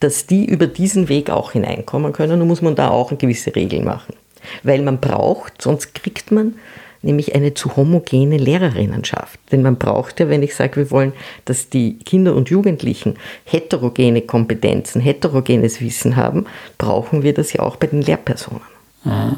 [0.00, 2.42] dass die über diesen Weg auch hineinkommen können.
[2.42, 4.14] und muss man da auch gewisse Regeln machen.
[4.62, 6.56] Weil man braucht, sonst kriegt man
[7.02, 9.38] nämlich eine zu homogene Lehrerinnenschaft.
[9.52, 11.12] Denn man braucht ja, wenn ich sage, wir wollen,
[11.44, 16.46] dass die Kinder und Jugendlichen heterogene Kompetenzen, heterogenes Wissen haben,
[16.78, 18.62] brauchen wir das ja auch bei den Lehrpersonen.
[19.04, 19.36] Mhm.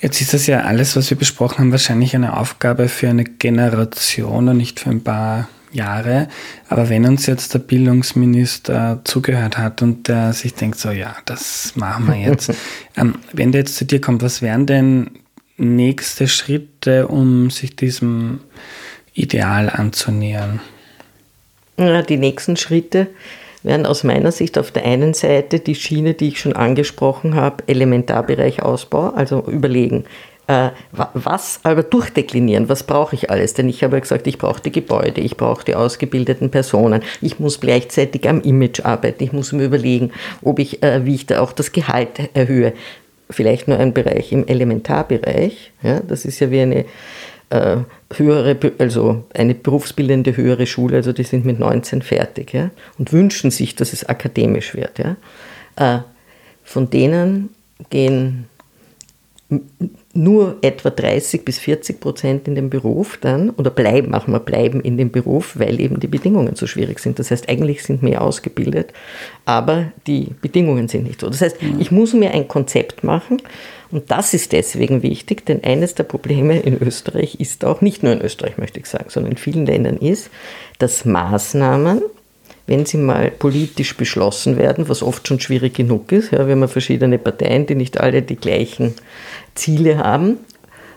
[0.00, 4.48] Jetzt ist das ja alles, was wir besprochen haben, wahrscheinlich eine Aufgabe für eine Generation
[4.48, 6.28] und nicht für ein paar Jahre.
[6.68, 11.76] Aber wenn uns jetzt der Bildungsminister zugehört hat und der sich denkt, so ja, das
[11.76, 12.52] machen wir jetzt.
[12.96, 15.10] ähm, wenn der jetzt zu dir kommt, was wären denn
[15.62, 18.40] nächste Schritte, um sich diesem
[19.14, 20.60] Ideal anzunähern?
[21.78, 23.06] Ja, die nächsten Schritte
[23.62, 27.64] wären aus meiner Sicht auf der einen Seite die Schiene, die ich schon angesprochen habe,
[27.66, 30.04] Elementarbereich Ausbau, also überlegen,
[30.48, 30.70] äh,
[31.14, 33.54] was, aber durchdeklinieren, was brauche ich alles?
[33.54, 37.38] Denn ich habe ja gesagt, ich brauche die Gebäude, ich brauche die ausgebildeten Personen, ich
[37.38, 40.10] muss gleichzeitig am Image arbeiten, ich muss mir überlegen,
[40.42, 42.72] ob ich, äh, wie ich da auch das Gehalt erhöhe
[43.32, 45.72] vielleicht nur ein Bereich im Elementarbereich.
[45.82, 46.84] Ja, das ist ja wie eine
[47.50, 47.78] äh,
[48.14, 53.50] höhere, also eine berufsbildende höhere Schule, also die sind mit 19 fertig ja, und wünschen
[53.50, 54.98] sich, dass es akademisch wird.
[54.98, 55.16] Ja.
[55.76, 56.02] Äh,
[56.64, 57.50] von denen
[57.90, 58.48] gehen
[60.14, 64.82] nur etwa 30 bis 40 Prozent in dem Beruf dann oder bleiben, machen wir bleiben
[64.82, 67.18] in dem Beruf, weil eben die Bedingungen so schwierig sind.
[67.18, 68.92] Das heißt, eigentlich sind mehr ausgebildet,
[69.46, 71.30] aber die Bedingungen sind nicht so.
[71.30, 73.40] Das heißt, ich muss mir ein Konzept machen
[73.90, 78.12] und das ist deswegen wichtig, denn eines der Probleme in Österreich ist auch, nicht nur
[78.12, 80.30] in Österreich möchte ich sagen, sondern in vielen Ländern ist,
[80.78, 82.02] dass Maßnahmen,
[82.66, 86.68] wenn sie mal politisch beschlossen werden, was oft schon schwierig genug ist, ja, wir haben
[86.68, 88.94] verschiedene Parteien, die nicht alle die gleichen
[89.54, 90.38] Ziele haben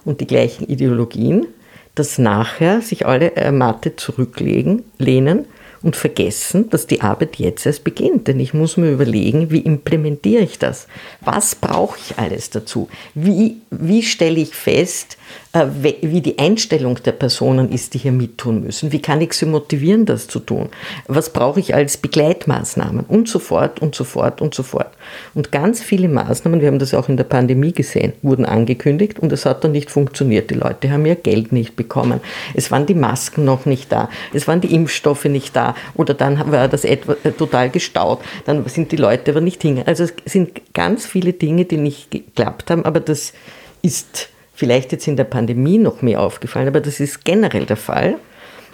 [0.03, 1.47] und die gleichen Ideologien,
[1.95, 5.45] dass nachher sich alle ermattet zurücklegen, lehnen
[5.81, 8.27] und vergessen, dass die Arbeit jetzt erst beginnt.
[8.27, 10.87] Denn ich muss mir überlegen, wie implementiere ich das?
[11.21, 12.89] Was brauche ich alles dazu?
[13.13, 15.17] Wie, wie stelle ich fest,
[15.55, 18.91] wie die Einstellung der Personen ist, die hier mittun müssen.
[18.91, 20.69] Wie kann ich sie motivieren, das zu tun?
[21.07, 23.05] Was brauche ich als Begleitmaßnahmen?
[23.05, 24.89] Und so fort und so fort und so fort.
[25.33, 29.31] Und ganz viele Maßnahmen, wir haben das auch in der Pandemie gesehen, wurden angekündigt und
[29.31, 30.49] es hat dann nicht funktioniert.
[30.49, 32.19] Die Leute haben ihr Geld nicht bekommen.
[32.53, 34.09] Es waren die Masken noch nicht da.
[34.33, 35.75] Es waren die Impfstoffe nicht da.
[35.93, 38.19] Oder dann war das etwa äh, total gestaut.
[38.45, 39.87] Dann sind die Leute aber nicht hingegangen.
[39.87, 43.33] Also es sind ganz viele Dinge, die nicht geklappt haben, aber das
[43.81, 48.15] ist vielleicht jetzt in der Pandemie noch mehr aufgefallen, aber das ist generell der Fall.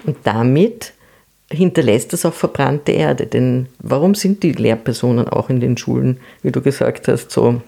[0.05, 0.93] Und damit
[1.51, 3.25] hinterlässt das auch verbrannte Erde.
[3.25, 7.61] Denn warum sind die Lehrpersonen auch in den Schulen, wie du gesagt hast, so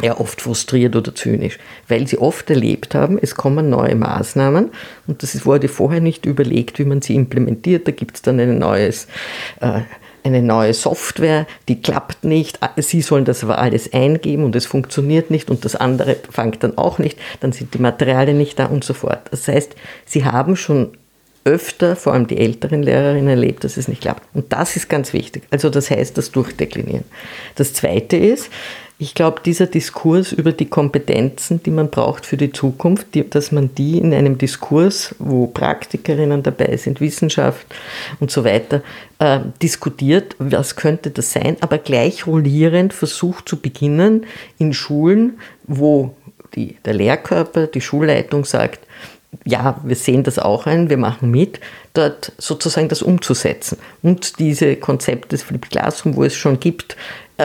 [0.00, 1.58] ja, oft frustriert oder zynisch?
[1.88, 4.70] Weil sie oft erlebt haben, es kommen neue Maßnahmen
[5.06, 7.88] und das wurde vorher nicht überlegt, wie man sie implementiert.
[7.88, 9.08] Da gibt es dann ein neues.
[9.60, 9.80] Äh,
[10.24, 15.30] eine neue Software, die klappt nicht, Sie sollen das aber alles eingeben und es funktioniert
[15.30, 18.84] nicht und das andere fängt dann auch nicht, dann sind die Materialien nicht da und
[18.84, 19.20] so fort.
[19.30, 20.90] Das heißt, Sie haben schon
[21.44, 24.22] öfter, vor allem die älteren Lehrerinnen, erlebt, dass es nicht klappt.
[24.34, 25.44] Und das ist ganz wichtig.
[25.50, 27.04] Also das heißt, das Durchdeklinieren.
[27.54, 28.50] Das Zweite ist,
[29.00, 33.52] ich glaube, dieser Diskurs über die Kompetenzen, die man braucht für die Zukunft, die, dass
[33.52, 37.64] man die in einem Diskurs, wo Praktikerinnen dabei sind, Wissenschaft
[38.18, 38.82] und so weiter,
[39.20, 44.26] äh, diskutiert, was könnte das sein, aber gleich rollierend versucht zu beginnen
[44.58, 46.16] in Schulen, wo
[46.56, 48.80] die, der Lehrkörper, die Schulleitung sagt,
[49.44, 51.60] ja, wir sehen das auch ein, wir machen mit,
[51.94, 53.78] dort sozusagen das umzusetzen.
[54.02, 56.96] Und diese Konzepte des Flip Classroom, wo es schon gibt,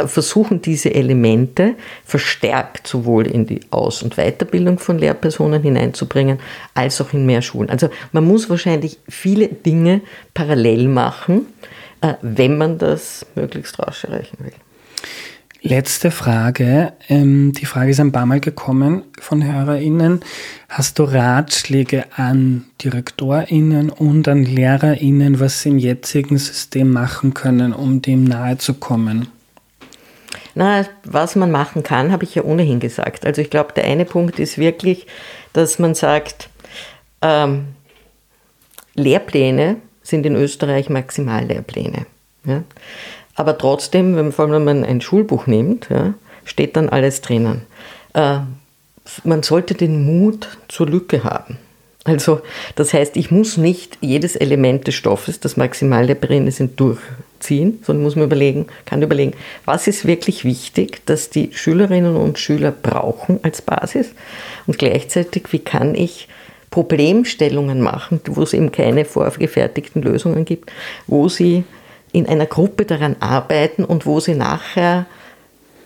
[0.08, 6.40] versuchen diese Elemente verstärkt sowohl in die Aus- und Weiterbildung von Lehrpersonen hineinzubringen,
[6.74, 7.70] als auch in mehr Schulen.
[7.70, 10.02] Also man muss wahrscheinlich viele Dinge
[10.34, 11.46] parallel machen,
[12.02, 14.54] äh, wenn man das möglichst rasch erreichen will.
[15.66, 16.92] Letzte Frage.
[17.08, 20.20] Ähm, die Frage ist ein paar Mal gekommen von HörerInnen.
[20.68, 27.72] Hast du Ratschläge an DirektorInnen und an LehrerInnen, was sie im jetzigen System machen können,
[27.72, 29.28] um dem nahe zu kommen?
[30.56, 33.26] Na, was man machen kann, habe ich ja ohnehin gesagt.
[33.26, 35.08] Also ich glaube, der eine Punkt ist wirklich,
[35.54, 36.50] dass man sagt,
[37.22, 37.68] ähm,
[38.96, 42.06] Lehrpläne sind in Österreich Maximallehrpläne.
[42.46, 42.64] Ja?
[43.36, 46.14] Aber trotzdem, wenn, vor allem wenn man ein Schulbuch nimmt, ja,
[46.46, 47.64] steht dann alles drinnen.
[48.14, 48.40] Äh,
[49.24, 51.58] man sollte den Mut zur Lücke haben.
[52.06, 52.42] Also,
[52.76, 56.80] das heißt, ich muss nicht jedes Element des Stoffes, das maximale drin sind,
[57.44, 59.34] durchziehen, sondern muss mir überlegen, kann überlegen,
[59.66, 64.14] was ist wirklich wichtig, dass die Schülerinnen und Schüler brauchen als Basis?
[64.66, 66.28] Und gleichzeitig, wie kann ich
[66.72, 70.72] Problemstellungen machen, wo es eben keine vorgefertigten Lösungen gibt,
[71.06, 71.66] wo sie
[72.12, 75.06] in einer Gruppe daran arbeiten und wo sie nachher,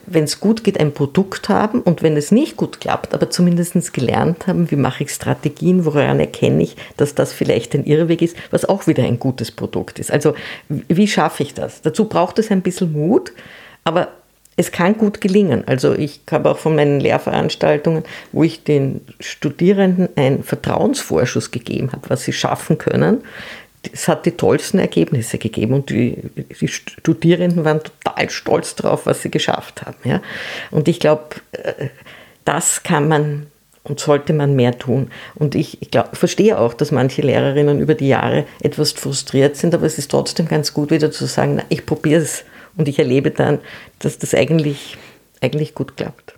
[0.08, 3.94] wenn es gut geht, ein Produkt haben und wenn es nicht gut klappt, aber zumindest
[3.94, 8.38] gelernt haben, wie mache ich Strategien, woran erkenne ich, dass das vielleicht ein Irrweg ist,
[8.50, 10.12] was auch wieder ein gutes Produkt ist.
[10.12, 10.34] Also
[10.70, 11.82] wie schaffe ich das?
[11.82, 13.34] Dazu braucht es ein bisschen Mut,
[13.84, 14.08] aber
[14.56, 15.64] es kann gut gelingen.
[15.68, 22.10] Also ich habe auch von meinen Lehrveranstaltungen, wo ich den Studierenden einen Vertrauensvorschuss gegeben habe,
[22.10, 23.22] was sie schaffen können,
[23.92, 26.18] es hat die tollsten Ergebnisse gegeben und die,
[26.60, 29.98] die, Studierenden waren total stolz darauf, was sie geschafft haben.
[30.04, 30.22] Ja?
[30.72, 31.88] Und ich glaube, äh,
[32.46, 33.48] das kann man
[33.84, 35.10] und sollte man mehr tun.
[35.36, 39.74] Und ich, ich glaub, verstehe auch, dass manche Lehrerinnen über die Jahre etwas frustriert sind,
[39.74, 42.44] aber es ist trotzdem ganz gut, wieder zu sagen, na, ich probiere es
[42.76, 43.60] und ich erlebe dann,
[44.00, 44.98] dass das eigentlich,
[45.42, 46.37] eigentlich gut klappt.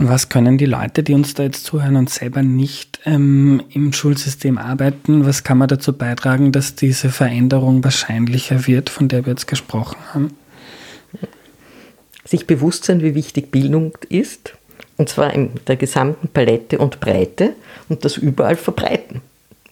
[0.00, 3.92] Und was können die Leute, die uns da jetzt zuhören und selber nicht ähm, im
[3.92, 9.34] Schulsystem arbeiten, was kann man dazu beitragen, dass diese Veränderung wahrscheinlicher wird, von der wir
[9.34, 10.30] jetzt gesprochen haben?
[12.24, 14.54] Sich bewusst sein, wie wichtig Bildung ist,
[14.96, 17.52] und zwar in der gesamten Palette und Breite
[17.90, 19.20] und das überall verbreiten.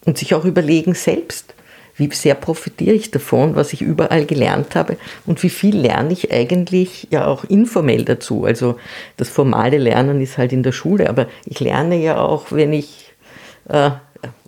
[0.05, 1.55] Und sich auch überlegen selbst,
[1.99, 6.31] wie sehr profitiere ich davon, was ich überall gelernt habe und wie viel lerne ich
[6.31, 8.45] eigentlich ja auch informell dazu.
[8.45, 8.77] Also
[9.17, 13.13] das formale Lernen ist halt in der Schule, aber ich lerne ja auch, wenn ich
[13.67, 13.91] äh,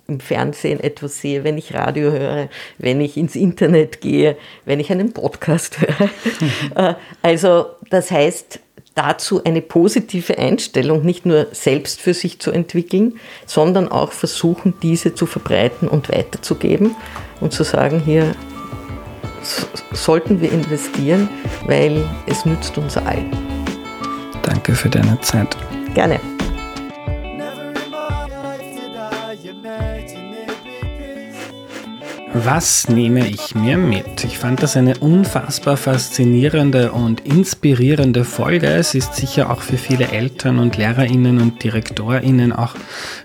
[0.08, 2.48] im Fernsehen etwas sehe, wenn ich Radio höre,
[2.78, 5.78] wenn ich ins Internet gehe, wenn ich einen Podcast
[6.76, 6.90] höre.
[6.90, 8.60] Äh, also das heißt,
[8.94, 15.14] dazu eine positive Einstellung nicht nur selbst für sich zu entwickeln, sondern auch versuchen, diese
[15.14, 16.94] zu verbreiten und weiterzugeben
[17.40, 18.34] und zu sagen, hier
[19.92, 21.28] sollten wir investieren,
[21.66, 23.30] weil es nützt uns allen.
[24.42, 25.56] Danke für deine Zeit.
[25.94, 26.20] Gerne.
[32.34, 34.24] Was nehme ich mir mit?
[34.24, 38.68] Ich fand das eine unfassbar faszinierende und inspirierende Folge.
[38.68, 42.74] Es ist sicher auch für viele Eltern und Lehrerinnen und Direktorinnen auch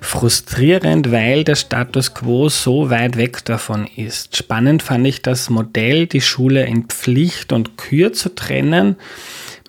[0.02, 4.36] frustrierend, weil der Status quo so weit weg davon ist.
[4.36, 8.98] Spannend fand ich das Modell, die Schule in Pflicht und Kür zu trennen.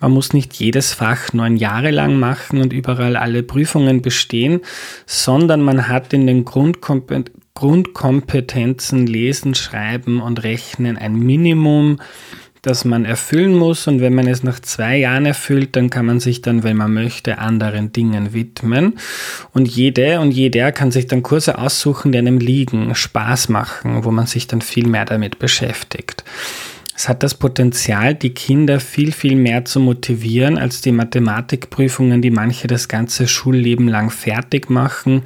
[0.00, 4.62] Man muss nicht jedes Fach neun Jahre lang machen und überall alle Prüfungen bestehen,
[5.06, 11.98] sondern man hat in den Grundkompetenzen Grundkompetenzen Lesen, Schreiben und Rechnen ein Minimum,
[12.62, 13.88] das man erfüllen muss.
[13.88, 16.94] Und wenn man es nach zwei Jahren erfüllt, dann kann man sich dann, wenn man
[16.94, 19.00] möchte, anderen Dingen widmen.
[19.52, 24.12] Und jede und jeder kann sich dann Kurse aussuchen, die einem liegen, Spaß machen, wo
[24.12, 26.22] man sich dann viel mehr damit beschäftigt.
[26.98, 32.32] Es hat das Potenzial, die Kinder viel, viel mehr zu motivieren als die Mathematikprüfungen, die
[32.32, 35.22] manche das ganze Schulleben lang fertig machen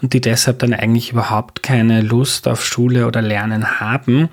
[0.00, 4.30] und die deshalb dann eigentlich überhaupt keine Lust auf Schule oder Lernen haben.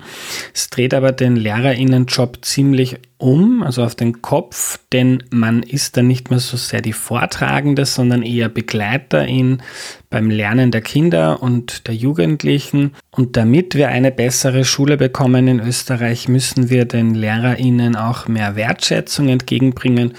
[0.54, 6.06] Es dreht aber den Lehrerinnenjob ziemlich um, also auf den Kopf, denn man ist dann
[6.06, 9.60] nicht mehr so sehr die Vortragende, sondern eher Begleiterin
[10.08, 12.94] beim Lernen der Kinder und der Jugendlichen.
[13.10, 18.54] Und damit wir eine bessere Schule bekommen in Österreich, müssen wir den Lehrerinnen auch mehr
[18.54, 20.14] Wertschätzung entgegenbringen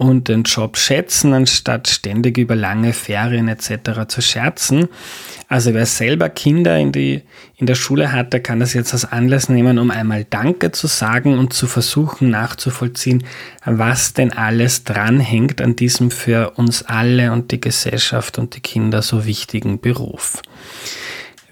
[0.00, 4.08] und den Job schätzen, anstatt ständig über lange Ferien etc.
[4.08, 4.88] zu scherzen.
[5.46, 7.20] Also wer selber Kinder in, die,
[7.56, 10.86] in der Schule hat, der kann das jetzt als Anlass nehmen, um einmal Danke zu
[10.86, 13.24] sagen und zu versuchen nachzuvollziehen,
[13.66, 19.02] was denn alles dranhängt an diesem für uns alle und die Gesellschaft und die Kinder
[19.02, 20.40] so wichtigen Beruf.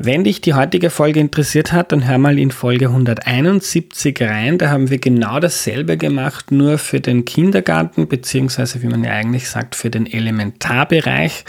[0.01, 4.57] Wenn dich die heutige Folge interessiert hat, dann hör mal in Folge 171 rein.
[4.57, 9.49] Da haben wir genau dasselbe gemacht, nur für den Kindergarten, beziehungsweise wie man ja eigentlich
[9.49, 11.45] sagt, für den Elementarbereich.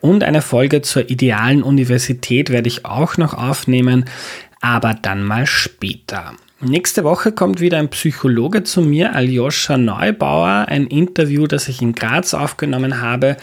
[0.00, 4.04] Und eine Folge zur idealen Universität werde ich auch noch aufnehmen,
[4.60, 6.34] aber dann mal später.
[6.60, 11.96] Nächste Woche kommt wieder ein Psychologe zu mir, Aljoscha Neubauer, ein Interview, das ich in
[11.96, 13.36] Graz aufgenommen habe.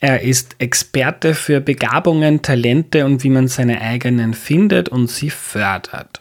[0.00, 6.20] Er ist Experte für Begabungen, Talente und wie man seine eigenen findet und sie fördert.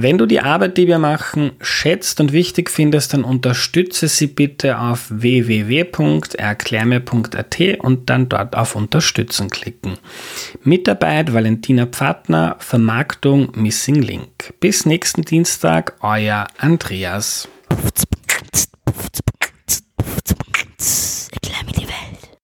[0.00, 4.78] Wenn du die Arbeit, die wir machen, schätzt und wichtig findest, dann unterstütze sie bitte
[4.78, 9.94] auf www.erklärme.at und dann dort auf Unterstützen klicken.
[10.62, 14.54] Mitarbeit Valentina Pfadner, Vermarktung Missing Link.
[14.60, 17.48] Bis nächsten Dienstag, euer Andreas.